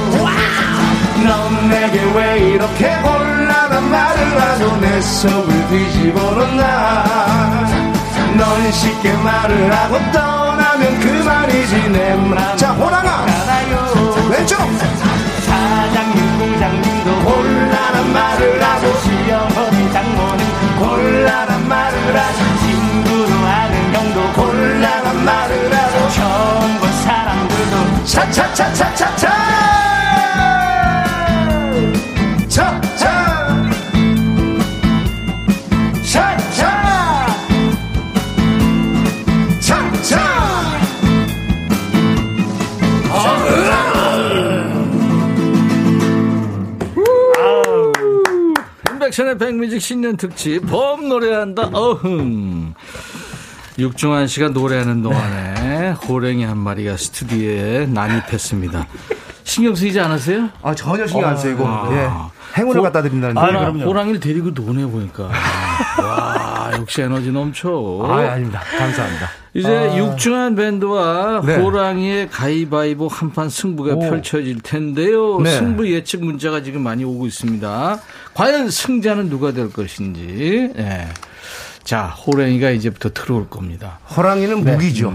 [1.25, 7.03] 넌 내게 왜 이렇게 곤란한 말을 하고 내 속을 뒤집어 놓나?
[8.37, 11.89] 넌 쉽게 말을 하고 떠나면 그만이지.
[11.89, 13.25] 내맘자 호랑아!
[14.29, 14.57] 왼쪽!
[15.45, 18.93] 사장님 부장님도 곤란한 말을 하고
[20.83, 29.42] 곤란한 말을 하고 친구로 아는 형도 곤란한 말을 하고 처음 본 사람들도 차차차차차차 차차
[49.33, 52.73] 인백션의 백뮤직 신년 특집 범 노래한다 어흥
[53.77, 58.87] 육중한 씨가 노래하는 동안에 호랭이 한 마리가 스튜디오에 난입했습니다
[59.43, 60.49] 신경 쓰이지 않으세요?
[60.61, 61.89] 아 전혀 신경 안 쓰이고 아.
[61.91, 62.59] 예.
[62.59, 63.83] 행운을 갖다 드린다는 아, 데 그럼요.
[63.85, 66.33] 호랑이를 데리고 노네 보니까 와
[66.79, 68.61] 역시 에너지 넘쳐 아, 아닙니다.
[68.77, 69.29] 감사합니다.
[69.55, 71.57] 이제 육중한 밴드와 네.
[71.57, 75.39] 호랑이의 가위바위보 한판 승부가 펼쳐질 텐데요.
[75.41, 75.51] 네.
[75.51, 77.99] 승부 예측 문자가 지금 많이 오고 있습니다.
[78.33, 80.71] 과연 승자는 누가 될 것인지.
[80.75, 81.07] 예.
[81.83, 83.99] 자, 호랑이가 이제부터 들어올 겁니다.
[84.15, 85.13] 호랑이는 무기죠.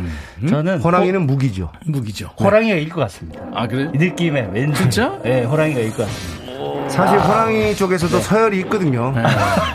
[0.48, 1.72] 저는 호랑이는 무기죠.
[1.86, 2.30] 무기죠.
[2.38, 3.40] 호, 랑이가 이길 것 같습니다.
[3.54, 3.90] 아, 그래?
[3.94, 5.18] 이 느낌에 왠지 진짜?
[5.24, 6.47] 네, 호랑이가 이길 것 같습니다.
[6.88, 9.12] 사실 호랑이 쪽에서도 서열이 있거든요.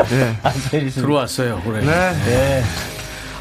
[0.10, 0.90] 네.
[0.92, 1.86] 들어왔어요, 호랑이.
[1.86, 2.14] 네.
[2.26, 2.64] 네.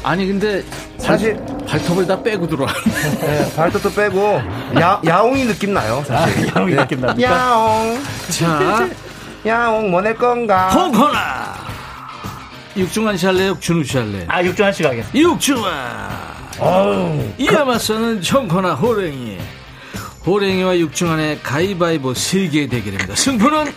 [0.03, 0.63] 아니, 근데
[0.97, 2.71] 사실 발 톱을 다 빼고 들어와.
[3.21, 4.41] 네, 발톱도 빼고
[4.79, 6.03] 야, 야옹이 느낌 나요.
[6.05, 6.47] 사실.
[6.55, 7.31] 야옹이 느낌 납니까?
[7.31, 8.89] 야옹, 자,
[9.47, 10.69] 야옹 뭐 낼 건가?
[10.69, 11.53] 홍코너!
[12.75, 13.55] 육중완 씨 할래요?
[13.59, 14.25] 준우 씨 할래요?
[14.27, 15.17] 아, 육중완 씨가 하겠습니다.
[15.19, 16.33] 육중완!
[17.37, 19.37] 이에 맞서는 청코너 호랭이.
[20.25, 23.15] 호랭이와 육중완의 가위바위보 세기의 대결입니다.
[23.15, 23.73] 승부는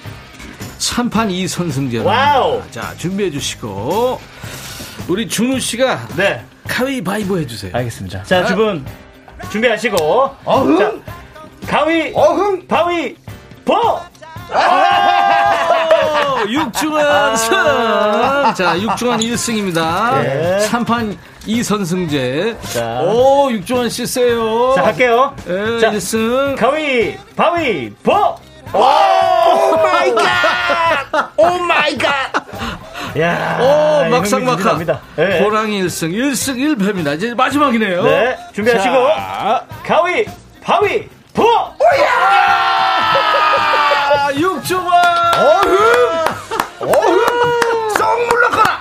[0.78, 2.05] 3판 2선승제로.
[2.05, 2.62] Wow!
[2.70, 4.20] 자, 준비해 주시고.
[5.09, 6.44] 우리 준우 씨가 네.
[6.68, 7.72] 가위바위보 해 주세요.
[7.74, 8.22] 알겠습니다.
[8.24, 8.84] 자, 두분
[9.51, 9.97] 준비하시고.
[10.44, 10.92] 어흥, 자,
[11.66, 12.66] 가위, 어흥.
[12.68, 13.16] 바위,
[13.64, 13.74] 보!
[13.74, 13.99] 오,
[16.49, 17.51] 육중완 승!
[18.55, 20.22] 자, 육중완 1승입니다.
[20.22, 20.66] 네.
[20.70, 21.16] 3판
[21.47, 22.57] 2선승제.
[22.72, 23.01] 자.
[23.03, 24.72] 오, 육중완 씨 세요.
[24.74, 25.34] 자, 갈게요.
[25.49, 26.57] 예, 자, 1승.
[26.57, 28.12] 가위, 바위, 보!
[28.72, 31.30] Oh my God!
[31.39, 32.32] Oh my God!
[33.18, 34.76] 야 오, 이 막상 막하.
[35.16, 35.40] 네.
[35.40, 37.14] 호랑이 1승, 1승 1패입니다.
[37.16, 38.03] 이제 마지막이네요.
[38.03, 38.94] 네, 준비하시고.
[38.94, 40.26] 자, 가위,
[40.62, 41.44] 바위, 보!
[44.09, 44.90] 아, 육중한!
[45.38, 45.76] 어흥!
[46.80, 47.90] 어흥!
[47.97, 48.80] 썩 물러가라!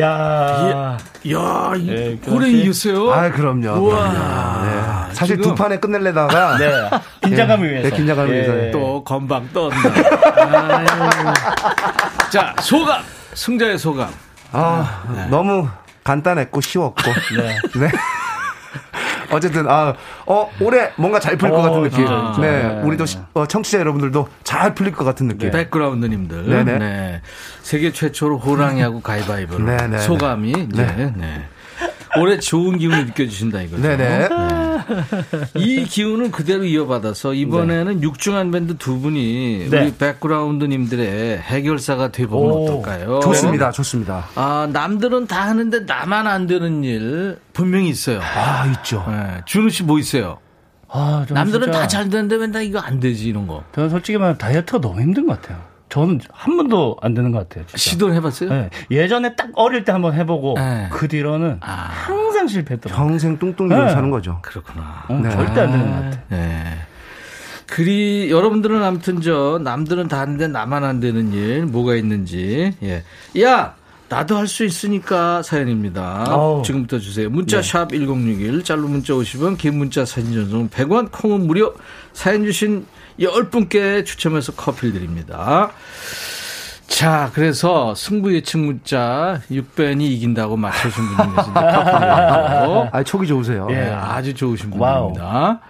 [0.00, 0.98] 야.
[1.30, 2.48] 야, 이 네, 오래.
[2.50, 3.12] 이겼어요?
[3.12, 3.68] 아, 그럼요.
[3.80, 4.10] 우와.
[4.10, 4.64] 그럼요.
[4.64, 5.14] 네.
[5.14, 6.90] 사실 지금- 두 판에 끝낼래다가 네.
[7.22, 7.88] 긴장감을 네, 위해서.
[7.90, 8.34] 네, 긴장감을 예.
[8.48, 8.72] 위해서.
[8.72, 9.48] 또 건방.
[9.54, 10.86] 아유.
[12.30, 13.02] 자, 소감.
[13.34, 14.08] 승자의 소감.
[14.52, 15.68] 아, 너무
[16.02, 17.02] 간단했고 쉬웠고.
[17.36, 17.58] 네.
[17.80, 17.88] 네.
[19.30, 19.94] 어쨌든 아,
[20.26, 21.96] 어 올해 뭔가 잘 풀릴 것 어, 같은 느낌.
[21.98, 22.40] 진짜, 진짜.
[22.48, 22.82] 네, 네.
[22.82, 25.50] 우리도 시- 어, 청취자 여러분들도 잘 풀릴 것 같은 느낌.
[25.50, 26.48] 백그라운드님들.
[26.48, 26.78] 네네.
[26.78, 27.22] 네.
[27.62, 29.64] 세계 최초로 호랑이하고 가위바위보로.
[29.64, 29.98] 네네.
[29.98, 31.48] 소감이 이제 네.
[32.16, 32.20] 네.
[32.22, 33.82] 올해 좋은 기운을 느껴주신다 이거죠.
[33.82, 34.28] 네네.
[35.56, 39.80] 이 기운을 그대로 이어받아서 이번에는 육중한 밴드 두 분이 네.
[39.82, 43.20] 우리 백그라운드님들의 해결사가 돼보면 오, 어떨까요?
[43.20, 44.26] 좋습니다, 좋습니다.
[44.34, 48.20] 아, 남들은 다 하는데 나만 안 되는 일 분명히 있어요.
[48.22, 49.04] 아 있죠.
[49.08, 49.40] 네.
[49.46, 50.38] 준우 씨 뭐 있어요?
[50.88, 53.64] 아, 남들은 다 잘 되는데 왜나 이거 안 되지 이런 거.
[53.74, 55.60] 저는 솔직히 말하면 다이어트가 너무 힘든 것 같아요.
[55.94, 57.64] 저는 한 번도 안 되는 것 같아요.
[57.68, 57.78] 진짜.
[57.78, 58.50] 시도를 해봤어요?
[58.50, 58.70] 네.
[58.90, 60.88] 예전에 딱 어릴 때 한번 해보고 네.
[60.90, 61.70] 그 뒤로는 아.
[61.88, 63.06] 항상 실패했더라고요.
[63.08, 63.90] 평생 뚱뚱이로 네.
[63.92, 64.40] 사는 거죠.
[64.42, 65.04] 그렇구나.
[65.08, 65.30] 어, 네.
[65.30, 66.20] 절대 안 되는 것 같아요.
[66.30, 66.64] 네.
[67.68, 73.04] 그리 여러분들은 아무튼 저 남들은 다 하는데 나만 안 되는 일 뭐가 있는지 예.
[73.40, 73.74] 야
[74.08, 76.24] 나도 할 수 있으니까 사연입니다.
[76.28, 76.62] 아우.
[76.64, 77.30] 지금부터 주세요.
[77.30, 81.72] 문자 샵1061 짧은 문자 50원 긴 문자 사진 전송 100원 콩은 무료
[82.12, 82.84] 사연 주신
[83.20, 85.70] 10분께 추첨해서 커피를 드립니다.
[86.86, 91.60] 자, 그래서 승부 예측 문자 육밴이 이긴다고 맞춰준 분이 계신데
[92.92, 93.66] 아 촉이 좋으세요.
[93.70, 95.12] 예, 아주 좋으신 wow.
[95.12, 95.60] 분입니다.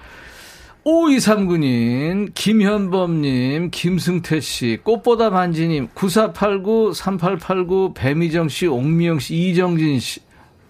[0.84, 10.20] 5239님, 김현범님, 김승태씨, 꽃보다 반지님, 9489, 3889, 배미정씨, 옥미영씨, 이정진씨,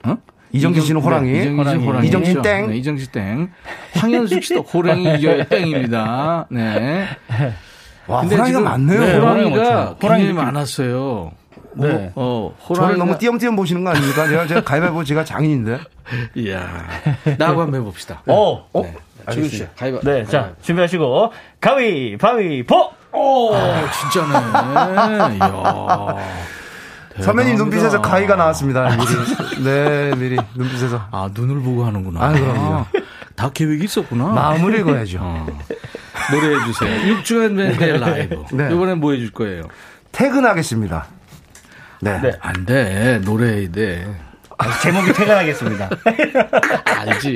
[0.05, 0.17] 어?
[0.55, 1.33] 이정진 씨는 호랑이.
[1.33, 1.85] 네, 이정진 씨 호랑이.
[1.87, 2.07] 호랑이.
[2.09, 2.69] 이정진 땡.
[2.69, 3.51] 네, 이정진 땡.
[3.95, 6.47] 황현숙 씨도 호랑이 이겨요 땡입니다.
[6.51, 7.09] 네.
[8.07, 9.01] 와, 근데 호랑이가 지금 많네요.
[9.01, 10.25] 네, 호랑이가 호랑이.
[10.29, 10.33] 호랑이.
[10.33, 11.33] 많았어요.
[11.77, 12.13] 네.
[12.15, 14.29] 어, 저를 호랑이가 너무 띄엄띄엄 보시는 거 아닙니까?
[14.29, 15.79] 제가, 제가 가위바위보 제가 장인인데.
[16.37, 16.87] 이야.
[17.39, 18.23] 나하고 한번 해봅시다.
[18.27, 18.83] 어, 어?
[18.83, 18.95] 네.
[19.33, 20.01] 지금 씨, 가위바.
[20.03, 22.91] 네, 자, 준비하시고, 가위, 바위, 보!
[23.13, 23.53] 오,
[24.11, 25.37] 진짜네.
[25.37, 26.17] 이야.
[27.21, 27.57] 선배님.
[27.57, 28.97] 눈빛에서 가위가 나왔습니다.
[28.97, 29.65] 미리.
[29.65, 31.09] 네, 미리 눈빛에서.
[31.11, 32.21] 아, 눈을 보고 하는구나.
[32.25, 32.87] 아, 그럼요.
[33.37, 34.27] 다 계획이 있었구나.
[34.29, 35.19] 마음을 읽어야죠.
[35.21, 35.47] 어.
[36.33, 37.09] 노래해 주세요.
[37.09, 38.45] 육주간 밴드의 라이브.
[38.53, 38.69] 네.
[38.73, 39.65] 이번엔 뭐 해줄 거예요?
[40.13, 41.07] 퇴근하겠습니다.
[42.01, 42.21] 네.
[42.21, 42.33] 네.
[42.41, 43.19] 안 돼.
[43.25, 44.21] 노래해야 돼.
[44.57, 45.91] 아, 제목이 퇴근하겠습니다.
[46.85, 47.35] 알지.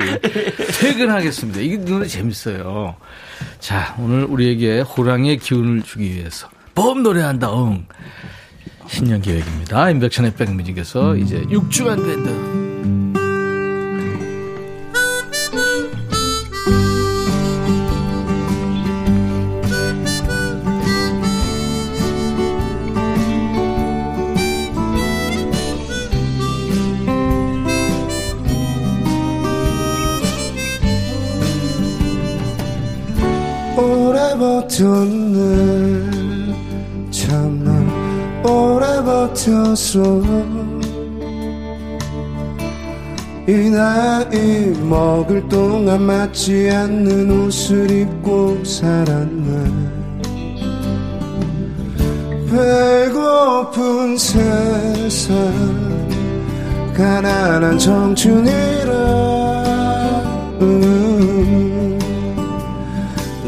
[0.79, 1.59] 퇴근하겠습니다.
[1.59, 2.95] 이게 노래 재밌어요.
[3.59, 7.51] 자, 오늘 우리에게 호랑이의 기운을 주기 위해서 범 노래한다.
[7.53, 7.85] 응.
[8.89, 9.91] 신년 계획입니다.
[9.91, 12.29] 인백천의 백뮤직에서 이제 6주간 밴드.
[33.79, 35.78] 오래 버텼네
[39.19, 40.21] 버텼어
[43.47, 49.89] 이 나이 먹을 동안 맞지 않는 옷을 입고 살았네
[52.49, 55.33] 배고픈 세상
[56.95, 58.93] 가난한 청춘이라
[60.61, 60.98] 음.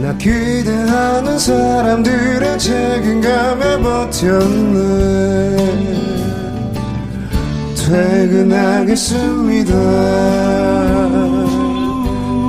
[0.01, 4.81] 나 기대하는 사람들의 책임감에 버텼네.
[7.75, 9.71] 퇴근하겠습니다.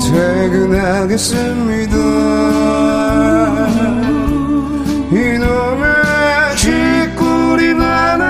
[0.00, 1.96] 퇴근하겠습니다.
[5.10, 8.22] 이놈의 쥐꼬리만한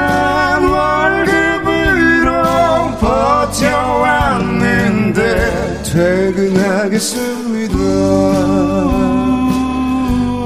[5.93, 7.77] 퇴근하겠습니다.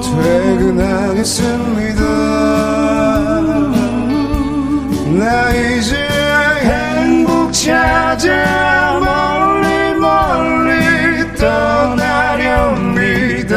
[0.02, 2.02] 퇴근하겠습니다.
[5.16, 5.94] 나 이제
[6.62, 10.72] 행복 찾아 멀리 멀리
[11.36, 13.54] 떠나렵니다.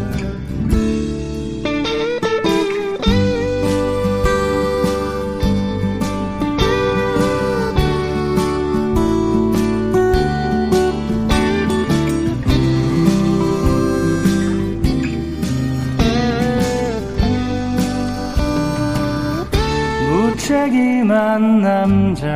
[21.24, 22.28] 한 남자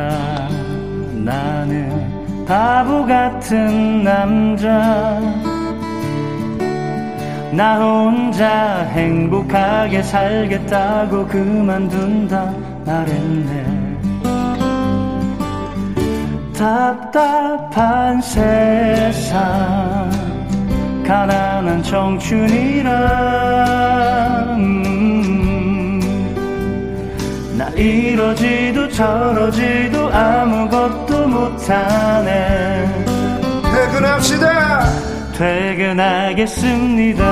[1.12, 5.20] 나는 바보 같은 남자.
[7.52, 12.54] 나 혼자 행복하게 살겠다고 그만둔다
[12.86, 13.98] 말했네.
[16.56, 20.10] 답답한 세상
[21.06, 22.88] 가난한 청춘이라
[27.78, 33.04] 이러지도 저러지도 아무것도 못하네
[33.62, 34.90] 퇴근합시다.
[35.36, 37.22] 퇴근하겠습니다.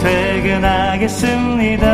[0.00, 1.86] 퇴근하겠습니다.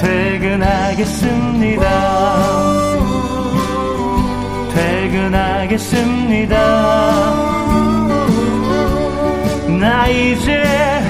[0.00, 1.88] 퇴근하겠습니다.
[5.28, 6.56] 퇴근하겠습니다.
[9.78, 10.62] 나 이제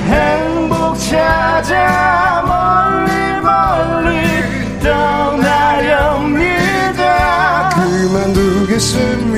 [0.06, 6.18] 행복 찾아 멀리 멀리 떠나렵니다
[7.70, 9.37] 그만두겠습니다.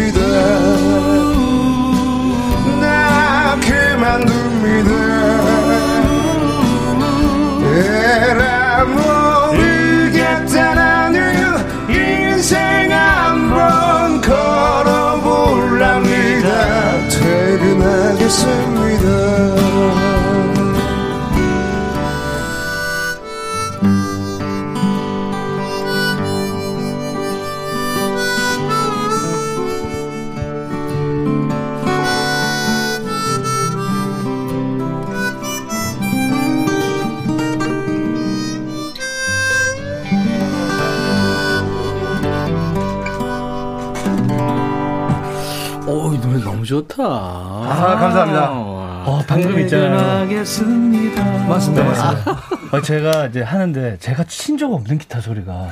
[47.00, 47.08] 좋다.
[47.08, 48.50] 아, 감사합니다.
[48.52, 49.96] 어, 방금 있잖아요.
[50.28, 51.24] 퇴근하겠습니다.
[51.48, 52.40] 맞습니다, 맞습니다.
[52.72, 55.70] 어, 제가 이제 하는데 제가 친 적 없는 기타 소리가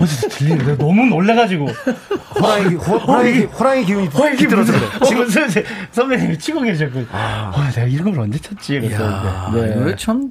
[0.00, 0.78] 어디서 들리는 거예요.
[0.78, 1.66] 너무 놀래가지고
[2.40, 4.82] 호랑이, 호, 호랑이, 호랑이 기운이 호랑이 들어서 그래.
[5.04, 8.78] 지금 선생, 선배님이 치고 계셨고 아, 내가 이런 걸 언제 쳤지?
[8.80, 9.04] 그래서
[9.50, 10.28] 이 노래 참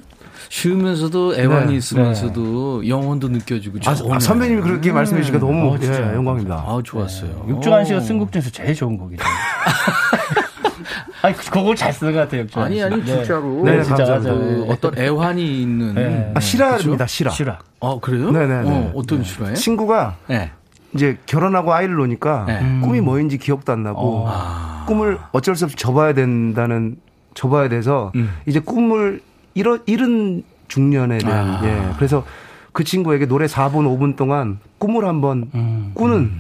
[0.50, 3.92] 쉬우면서도 애환이 네, 있으면서도 영혼도 느껴지고 아.
[4.12, 6.12] 아, 선배님이 그렇게 말씀해 주시니까 너무 어, 진짜.
[6.12, 6.56] 예, 영광입니다.
[6.56, 7.46] 아, 좋았어요.
[7.48, 9.24] 육중한 씨가 쓴 곡 중에서 제일 좋은 곡이죠.
[11.22, 12.84] 아니, 그 곡을 잘 쓰는 것 같아요, 육중한 아니 씨.
[12.84, 13.06] 아니 네.
[13.06, 14.04] 진짜로 네, 진짜.
[14.06, 14.22] 맞아요.
[14.24, 16.32] 그 어떤 애환이 있는 네.
[16.34, 17.32] 아, 실화입니다, 실화.
[17.32, 17.60] 실화.
[17.82, 18.32] 아 그래요?
[18.32, 18.70] 네네네.
[18.70, 19.56] 어, 어떤 실화예요?
[19.56, 20.52] 친구가 네.
[20.96, 22.80] 이제 결혼하고 아이를 놓으니까 네.
[22.82, 24.86] 꿈이 뭐인지 기억도 안 나고 아.
[24.88, 26.96] 꿈을 어쩔 수 없이 접어야 된다는
[27.36, 28.32] 접어야 돼서 음.
[28.48, 29.22] 이제 꿈을
[29.54, 31.62] 잃어, 잃은 중년에 대한 아.
[31.66, 32.26] 예 그래서
[32.72, 35.92] 그 친구에게 노래 4분 5분 동안 꿈을 한번 음.
[35.96, 36.32] 꾸는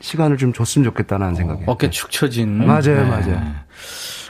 [0.00, 2.64] 시간을 좀 줬으면 좋겠다는 생각에 어깨 축 처진.
[2.66, 3.42] 맞아요, 맞아요.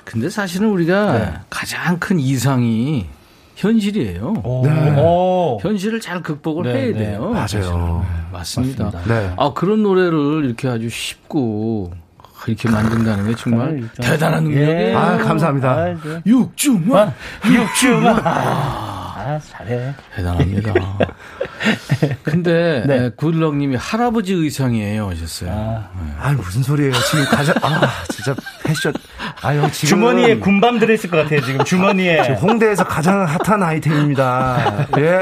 [0.04, 1.34] 근데 사실은 우리가 네.
[1.50, 3.06] 가장 큰 이상이
[3.56, 4.34] 현실이에요.
[4.44, 4.62] 오.
[4.64, 4.96] 네.
[5.00, 5.58] 오.
[5.60, 6.92] 현실을 잘 극복을 네, 해야 네.
[6.92, 7.30] 돼요.
[7.30, 8.06] 맞아요.
[8.32, 8.84] 맞습니다.
[8.84, 9.02] 맞습니다.
[9.06, 9.32] 네.
[9.36, 11.92] 아 그런 노래를 이렇게 아주 쉽고
[12.48, 14.54] 이렇게 만든다는 게 정말 대단한 예.
[14.56, 14.98] 능력이에요.
[14.98, 15.70] 아 감사합니다.
[15.70, 17.14] 아, 저- 육중만
[17.46, 18.20] 육중아.
[18.24, 19.94] 아, 잘해.
[20.16, 20.72] 대단합니다.
[22.22, 22.98] 근데 네.
[23.00, 23.10] 네.
[23.16, 25.50] 구일럭님이 할아버지 의상이에요 하셨어요.
[25.52, 25.88] 아.
[26.20, 27.80] 아 무슨 소리예요 지금 가자 아
[28.10, 28.34] 진짜
[28.64, 28.92] 패션
[29.42, 32.22] 아유 지금 주머니에 군밤 들어있을 것 같아요, 지금 주머니에.
[32.22, 34.86] 지금 홍대에서 가장 핫한 아이템입니다.
[34.98, 35.20] 예.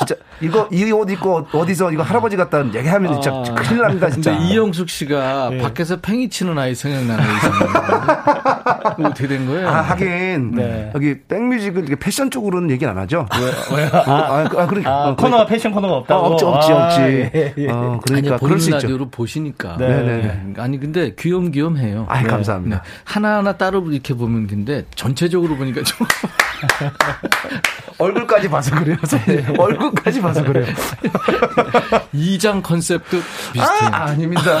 [0.00, 4.32] 진짜 이거 이 옷 입고 어디서 이거 할아버지 같다 얘기하면 진짜 아, 큰일 납니다 진짜.
[4.32, 5.58] 이영숙 씨가 네.
[5.58, 9.68] 밖에서 팽이 치는 아이 생각나는 거 어떻게 된 거예요?
[9.68, 10.90] 아, 하긴 네.
[10.94, 13.26] 여기 백뮤직은 패션 쪽으로는 얘기 안 하죠.
[13.72, 13.76] 왜?
[13.82, 13.90] 왜?
[13.92, 15.46] 아, 아, 아, 그러니까 아, 어, 코너가 그러니까.
[15.46, 16.24] 패션 코너가 없다고.
[16.24, 17.00] 아, 없지 없지 아, 없지.
[17.02, 17.68] 예, 예.
[17.70, 18.76] 어, 그러니까 아니, 그럴 수 있죠.
[18.86, 19.76] 라디오로 보시니까.
[19.78, 19.88] 네.
[19.88, 20.02] 네.
[20.22, 20.54] 네.
[20.62, 22.06] 아니 근데 귀염귀염해요.
[22.08, 22.76] 아, 감사합니다.
[22.76, 22.82] 네.
[23.04, 26.06] 하나하나 따로 이렇게 보면 근데 전체적으로 보니까 좀
[27.98, 28.96] 얼굴까지 봐서 그래요.
[29.26, 29.44] 네.
[29.58, 30.66] 얼굴 2장까지 봐서 그래요.
[32.14, 33.18] 2장 컨셉도
[33.52, 33.90] 비슷해요.
[33.92, 34.60] 아, 아닙니다.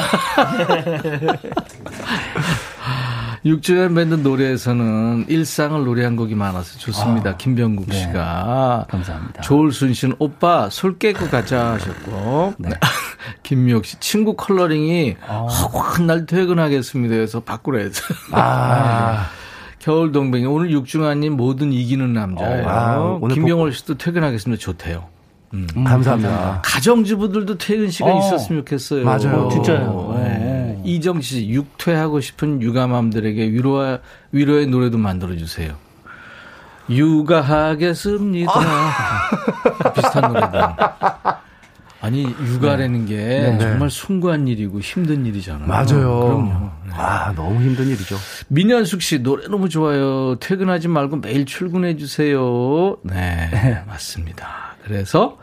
[3.44, 7.30] 육중완 밴드 노래에서는 일상을 노래한 곡이 많아서 좋습니다.
[7.30, 7.96] 아, 김병국 네.
[7.96, 8.84] 씨가.
[8.86, 9.40] 네, 감사합니다.
[9.40, 12.54] 조울순 씨는 오빠 술 깨고 가자 하셨고.
[12.58, 12.68] 네.
[12.68, 12.76] 네.
[13.42, 15.46] 김미옥 씨 친구 컬러링이 아.
[15.46, 18.02] 확날 퇴근하겠습니다 해서 바꾸라 해서.
[18.32, 19.28] 아.
[19.78, 22.66] 겨울 동백이 오늘 육중완님 모든 이기는 남자예요.
[22.68, 24.60] 어, 아, 김경월 씨도 퇴근하겠습니다.
[24.60, 25.08] 좋대요.
[25.84, 26.62] 감사합니다.
[26.64, 28.18] 가정주부들도 퇴근 시간 어.
[28.18, 29.04] 있었으면 좋겠어요.
[29.04, 29.48] 맞아요.
[29.50, 30.14] 진짜요.
[30.16, 30.76] 네.
[30.78, 30.82] 어.
[30.84, 33.98] 이정 씨 육퇴하고 싶은 육아맘들에게 위로와
[34.32, 35.74] 위로의 노래도 만들어 주세요.
[36.88, 38.52] 육아하겠습니다.
[39.94, 41.40] 비슷한 노래다.
[42.02, 43.58] 아니 육아라는 게 네.
[43.58, 45.66] 정말 숭고한 일이고 힘든 일이잖아요.
[45.66, 46.20] 맞아요.
[46.20, 46.70] 그럼요.
[46.92, 48.16] 아, 너무 힘든 일이죠.
[48.48, 50.36] 민현숙 씨 노래 너무 좋아요.
[50.40, 52.96] 퇴근하지 말고 매일 출근해 주세요.
[53.04, 54.69] 네, 맞습니다.
[54.90, 55.38] 그래서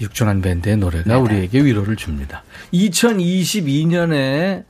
[0.00, 2.44] 육중한 밴드의 노래가 우리에게 위로를 줍니다.
[2.72, 4.64] 2022년에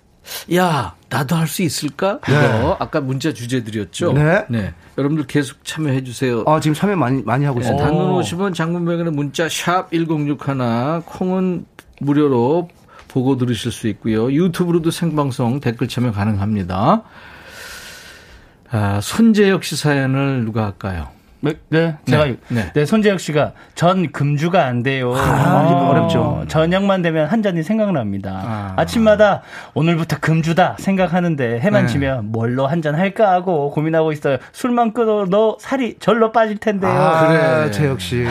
[0.54, 2.18] 야 나도 할 수 있을까?
[2.26, 2.76] 이거 네.
[2.78, 4.14] 아까 문자 주제 드렸죠.
[4.14, 4.72] 네.
[4.96, 6.44] 여러분들 계속 참여해 주세요.
[6.46, 7.84] 아, 지금 참여 많이, 많이 하고 네, 있습니다.
[7.84, 11.66] 단문 50원 장문백원의 문자 샵 1061 콩은
[12.00, 12.70] 무료로
[13.08, 14.32] 보고 들으실 수 있고요.
[14.32, 17.02] 유튜브로도 생방송 댓글 참여 가능합니다.
[18.70, 21.08] 아, 손재혁 씨 사연을 누가 할까요?
[21.44, 22.86] 네, 네, 제가 네, 네, 네.
[22.86, 25.14] 손재혁 씨가 전 금주가 안 돼요.
[25.14, 26.44] 아, 어, 어렵죠.
[26.48, 28.30] 저녁만 되면 한 잔이 생각납니다.
[28.44, 28.72] 아.
[28.76, 28.84] 아.
[28.86, 29.42] 침마다
[29.74, 31.92] 오늘부터 금주다 생각하는데 해만 네.
[31.92, 34.36] 지면 뭘로 한 잔 할까 하고 고민하고 있어요.
[34.52, 36.90] 술만 끊어도 살이 절로 빠질 텐데요.
[36.90, 37.70] 아, 그래.
[37.70, 38.26] 제 역시.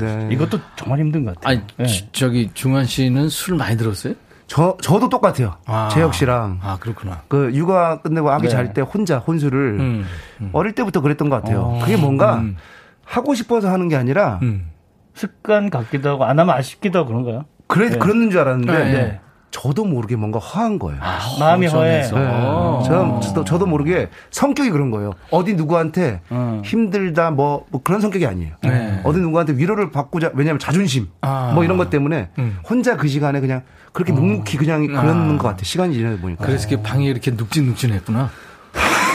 [0.00, 0.28] 네.
[0.32, 1.58] 이것도 정말 힘든 것 같아요.
[1.58, 1.84] 아니, 네.
[1.86, 4.14] 지- 저기 중환 씨는 술 많이 들었어요?
[4.48, 5.56] 저, 저도 똑같아요.
[5.66, 5.88] 아.
[5.92, 6.58] 재혁 씨랑.
[6.62, 7.22] 아, 그렇구나.
[7.28, 8.48] 그 육아 끝내고 아기 네.
[8.48, 10.06] 잘때 혼자 혼술을 음,
[10.52, 11.60] 어릴 때부터 그랬던 것 같아요.
[11.60, 11.78] 어.
[11.80, 12.56] 그게 뭔가 음.
[13.04, 14.70] 하고 싶어서 하는 게 아니라 음.
[15.14, 17.44] 습관 같기도 하고 안 하면 아쉽기도 하고 그런가요?
[17.66, 17.98] 그래 네.
[17.98, 18.92] 그랬는 줄 알았는데 네.
[18.92, 19.20] 네.
[19.50, 21.00] 저도 모르게 뭔가 허한 거예요.
[21.40, 22.02] 마음이 허해.
[22.02, 22.18] 허전해서.
[22.18, 22.26] 네.
[22.26, 22.82] 어.
[22.86, 25.12] 저는 저도, 저도 모르게 성격이 그런 거예요.
[25.30, 26.62] 어디 누구한테 음.
[26.64, 28.54] 힘들다 뭐, 뭐 그런 성격이 아니에요.
[28.62, 29.00] 네.
[29.04, 31.52] 어디 누구한테 위로를 받고자 왜냐하면 자존심 아.
[31.54, 32.58] 뭐 이런 것 때문에 음.
[32.68, 33.62] 혼자 그 시간에 그냥
[33.92, 35.64] 그렇게 묵묵히 그냥 그런 것 같아.
[35.64, 36.44] 시간이 지나다 보니까.
[36.44, 38.30] 그래서 이렇게 방이 이렇게 눅진눅진했구나.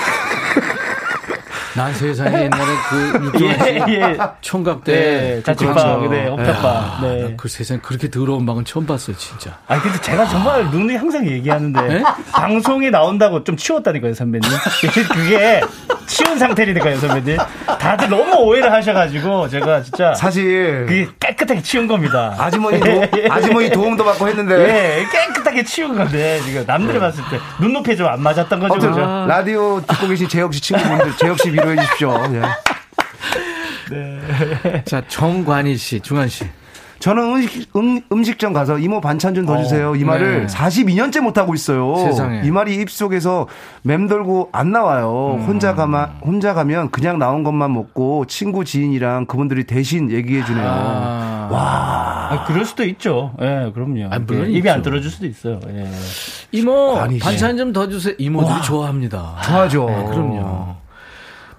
[1.75, 4.17] 난 세상에 옛날에 그 육종환 씨 예, 예.
[4.41, 6.65] 총각 때 네, 자취방, 네, 옥탑방.
[6.65, 7.29] 야, 네.
[7.29, 9.57] 나그 세상 그렇게 더러운 방은 처음 봤어요, 진짜.
[9.67, 12.03] 아 근데 제가 정말 눈이 항상 얘기하는데 네?
[12.31, 14.49] 방송에 나온다고 좀 치웠다니까요 선배님
[15.13, 15.61] 그게
[16.05, 17.37] 치운 상태니까요 선배님
[17.79, 22.85] 다들 너무 오해를 하셔가지고 제가 진짜 사실 그게 깨끗하게 치운 겁니다 아주머니 도,
[23.29, 28.59] 아주머니 도움도 받고 했는데 예 깨끗하게 치운 건데 지금 남들이 봤을 때 눈높이에 좀안 맞았던
[28.59, 29.25] 거죠 그죠?
[29.27, 32.11] 라디오 듣고 계신 재혁 씨 친구분들 재혁 씨 위로해 주십시오.
[32.33, 32.41] 예.
[34.85, 36.45] 자, 정관희 씨, 중환 씨.
[36.99, 39.93] 저는 음식, 음, 음식점 가서 이모 반찬 좀 더 주세요.
[39.93, 40.53] 이 말을 네.
[40.53, 41.97] 42년째 못하고 있어요.
[41.97, 42.43] 세상에.
[42.45, 43.47] 이 말이 입속에서
[43.81, 45.35] 맴돌고 안 나와요.
[45.37, 45.45] 음.
[45.45, 50.65] 혼자 가마, 혼자 가면 그냥 나온 것만 먹고 친구 지인이랑 그분들이 대신 얘기해 주네요.
[50.65, 54.81] 아, 아, 그럴 수도 있죠 예 그럼요 아, 물론 예, 입이 안.
[54.81, 55.85] 들어줄 수도 있어요 예.
[56.53, 56.95] 이모.
[57.21, 58.13] 반찬 좀 더 주세요.
[58.17, 59.35] 이모들이 좋아합니다.
[59.43, 59.85] 좋아하죠.
[59.87, 60.75] 네, 그럼요.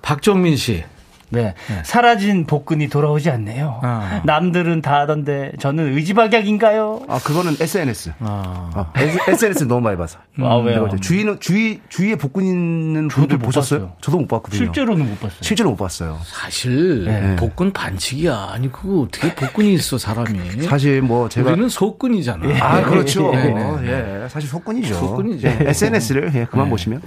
[0.04, 0.84] 박정민 씨.
[1.30, 1.54] 네.
[1.82, 3.80] 사라진 복근이 돌아오지 않네요.
[3.82, 4.22] 아.
[4.24, 7.06] 남들은 다 하던데 저는 의지박약인가요?
[7.08, 8.12] 아, 그거는 SNS.
[8.20, 10.18] 아, 아, SNS 너무 많이 봐서.
[10.38, 10.88] 아, 왜요?
[11.00, 13.80] 주위는, 주위, 주위에 복근 있는 분들 못 보셨어요?
[13.80, 13.96] 봤어요.
[14.00, 14.58] 저도 못 봤거든요.
[14.58, 15.38] 실제로는 못 봤어요.
[15.40, 16.20] 실제로 못 봤어요.
[16.24, 17.36] 사실 네.
[17.36, 18.50] 복근 반칙이야.
[18.52, 20.62] 아니 그거 어떻게 복근이 있어 사람이?
[20.62, 22.64] 사실 뭐 제가 우리는 속근이잖아.
[22.64, 23.32] 아, 그렇죠.
[23.32, 24.22] 네, 네, 네.
[24.24, 24.94] 예, 사실 속군이죠.
[24.94, 25.48] 속군이죠.
[25.48, 26.70] SNS를 예, 그만 네.
[26.70, 27.02] 보시면.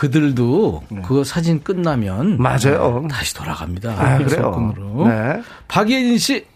[0.00, 3.06] 그들도 그거 사진 끝나면 맞아요.
[3.10, 3.90] 다시 돌아갑니다.
[3.98, 4.72] 아, 그래요.
[5.06, 5.42] 네.
[5.68, 6.46] 박예진 씨.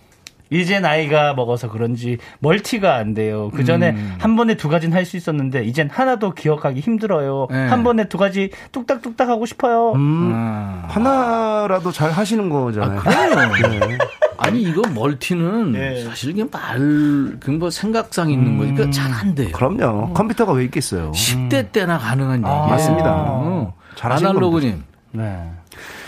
[0.50, 3.50] 이제 나이가 먹어서 그런지 멀티가 안 돼요.
[3.54, 4.14] 그 전에 음.
[4.18, 7.48] 한 번에 두 가지는 할 수 있었는데 이젠 하나도 기억하기 힘들어요.
[7.50, 7.66] 네.
[7.68, 9.92] 한 번에 두 가지 뚝딱뚝딱 하고 싶어요.
[9.92, 10.84] 음, 아.
[10.88, 13.00] 하나라도 잘 하시는 거잖아요.
[13.00, 13.98] 그래요.
[14.38, 16.04] 아니 이거 멀티는 네.
[16.04, 19.50] 사실 그냥 말, 그뭐 생각상 있는 거니까 잘안 돼요.
[19.52, 20.12] 그럼요.
[20.14, 21.12] 컴퓨터가 왜 있겠어요.
[21.12, 22.54] 10대 때나 가능한 얘기예요.
[22.56, 23.12] 아, 맞습니다.
[23.14, 23.74] 어.
[23.96, 24.82] 잘하시는 아날로그님.
[25.14, 25.50] 네.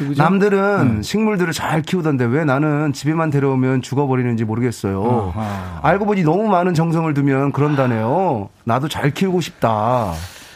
[0.00, 0.22] 누구죠?
[0.22, 5.32] 남들은 식물들을 잘 키우던데 왜 나는 집에만 데려오면 죽어버리는지 모르겠어요.
[5.36, 5.80] 아하.
[5.82, 8.48] 알고 보니 너무 많은 정성을 두면 그런다네요.
[8.64, 10.12] 나도 잘 키우고 싶다.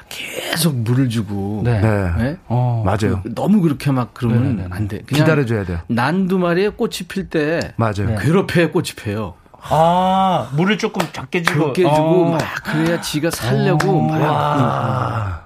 [0.09, 1.63] 계속 물을 주고.
[1.65, 1.81] 네.
[1.81, 2.11] 네.
[2.19, 2.37] 네?
[2.49, 2.83] 어.
[2.85, 3.23] 맞아요.
[3.35, 4.69] 너무 그렇게 막 그러면 네네네.
[4.73, 4.99] 안 돼.
[5.07, 5.79] 그냥 기다려줘야 돼요.
[5.87, 8.07] 난두 마리에 꽃이 필 때 맞아요.
[8.07, 8.17] 네.
[8.21, 9.35] 괴롭혀야 꽃이 펴요.
[9.63, 11.67] 아, 물을 조금 작게 주고.
[11.67, 12.31] 적게 주고 어.
[12.33, 15.40] 막 그래야 지가 살려고 막.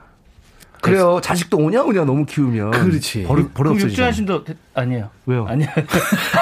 [0.84, 0.90] 아.
[0.90, 1.20] 그래요.
[1.22, 2.72] 자식도 오냐 오냐 너무 키우면.
[2.72, 3.22] 그렇지.
[3.24, 3.88] 버릇, 버릇 그럼 없어지죠.
[3.88, 5.10] 육주한 씨도 아니에요.
[5.26, 5.46] 왜요?
[5.48, 5.68] 아니요.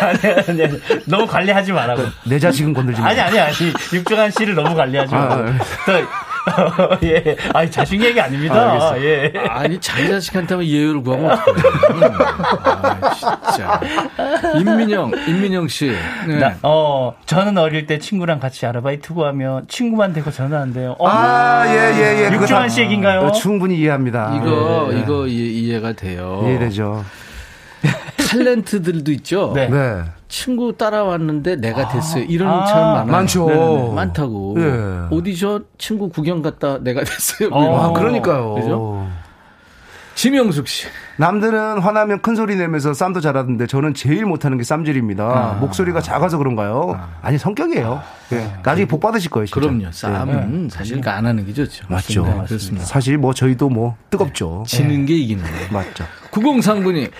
[0.01, 0.69] 아니요, 아니요.
[1.07, 2.03] 너무 관리하지 말라고.
[2.27, 3.09] 내 자식은 건들지 마.
[3.09, 3.55] 아니, 아니, 아니.
[3.93, 5.35] 육주한 씨를 너무 관리하지 아, 말고.
[5.35, 5.93] 아, 또,
[7.05, 7.37] 예.
[7.55, 8.95] 아니, 자식 얘기 아닙니다.
[8.99, 9.33] 예.
[9.49, 11.63] 아니 자기 자식한테만 예의를 구하면 어떡해.
[12.65, 13.81] 아, 진짜.
[14.59, 15.93] 임민영, 임민영 씨.
[16.27, 16.37] 네.
[16.39, 20.97] 나, 어, 저는 어릴 때 친구랑 같이 아르바이트 구하면 친구만 되고 저는 안 돼요.
[20.99, 22.47] 어, 아, 예, 예, 예.
[22.47, 23.21] 다- 씨 얘기인가요?
[23.21, 24.33] 어, 충분히 이해합니다.
[24.37, 25.01] 이거 예, 예.
[25.01, 26.43] 이거 이해, 이해가 돼요.
[26.45, 27.05] 이해되죠.
[28.19, 29.53] 탤런트들도 있죠.
[29.55, 29.69] 네.
[29.69, 30.03] 네.
[30.37, 32.25] 친구 따라왔는데 내가 됐어요.
[32.25, 33.07] 이런 아, 참 많아요.
[33.07, 33.47] 많죠.
[33.51, 34.55] 네네네, 많다고.
[34.59, 35.15] 예.
[35.15, 37.51] 오디션 친구 구경 갔다 내가 됐어요.
[37.53, 37.77] 어.
[37.77, 38.55] 아, 그러니까요.
[38.55, 39.07] 그죠?
[40.15, 40.87] 지명숙 씨.
[41.17, 45.25] 남들은 화나면 큰 소리 내면서 쌈도 잘하던데 저는 제일 못하는 게 쌈질입니다.
[45.25, 45.59] 아.
[45.61, 46.99] 목소리가 작아서 그런가요?
[47.23, 47.31] 아.
[47.31, 48.03] 니 성격이에요.
[48.33, 48.51] 예.
[48.63, 49.47] 나중에 복 받으실 거예요.
[49.47, 49.61] 진짜.
[49.61, 49.93] 그럼요.
[49.93, 50.69] 쌈은 예.
[50.71, 51.85] 사실 안 하는 게 좋죠.
[51.89, 52.25] 맞죠.
[52.25, 52.87] 네, 그렇습니다.
[52.87, 54.65] 사실 뭐 저희도 뭐 뜨겁죠.
[54.67, 55.67] 지는 게 이기는 거예요.
[55.73, 56.05] 맞죠.
[56.31, 57.11] 90상분이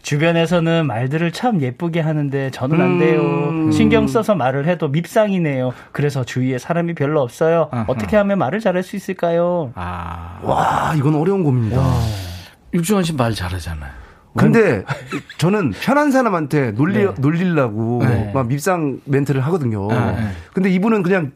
[0.00, 2.98] 주변에서는 말들을 참 예쁘게 하는데 저는 안 음.
[2.98, 3.70] 돼요.
[3.72, 5.72] 신경 써서 말을 해도 밉상이네요.
[5.92, 7.68] 그래서 주위에 사람이 별로 없어요.
[7.86, 9.72] 어떻게 하면 말을 잘할 수 있을까요?
[9.74, 10.40] 아.
[10.42, 12.31] 와, 이건 어려운 고민이다.
[12.74, 13.90] 육중환 씨말 잘하잖아요.
[14.36, 14.82] 근데
[15.38, 18.30] 저는 편한 사람한테 놀리, 놀리려고 네.
[18.32, 19.88] 막 밉상 멘트를 하거든요.
[19.88, 20.30] 네.
[20.54, 21.32] 근데 이분은 그냥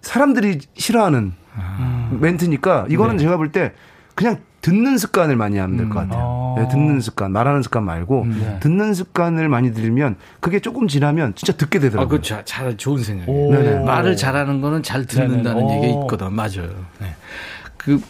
[0.00, 1.32] 사람들이 싫어하는
[2.18, 3.72] 멘트니까 이거는 제가 볼 때
[4.14, 6.54] 그냥 듣는 습관을 많이 하면 될 것 같아요.
[6.58, 8.26] 네, 듣는 습관, 말하는 습관 말고
[8.60, 12.08] 듣는 습관을 많이 들이면 그게 조금 지나면 진짜 듣게 아, 되더라고요.
[12.08, 13.84] 그거 잘, 잘 좋은 생각이에요.
[13.84, 15.62] 말을 잘하는 거는 잘 듣는다는.
[15.70, 16.02] 얘기가 오.
[16.02, 16.32] 있거든.
[16.34, 16.68] 맞아요.
[17.86, 17.96] 네.
[17.98, 18.00] 그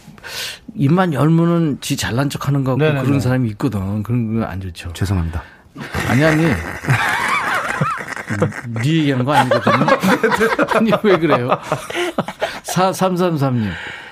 [0.74, 3.04] 입만 열면은 지 잘난 척 하는 거 같고 네네네.
[3.06, 4.02] 그런 사람이 있거든.
[4.02, 4.92] 그런 거 안 좋죠.
[4.92, 5.42] 죄송합니다.
[6.08, 6.44] 아니 아니.
[8.82, 9.86] 네 얘기하는 거 아니거든요.
[10.74, 11.50] 아니 왜 그래요?
[12.64, 13.70] 4333님.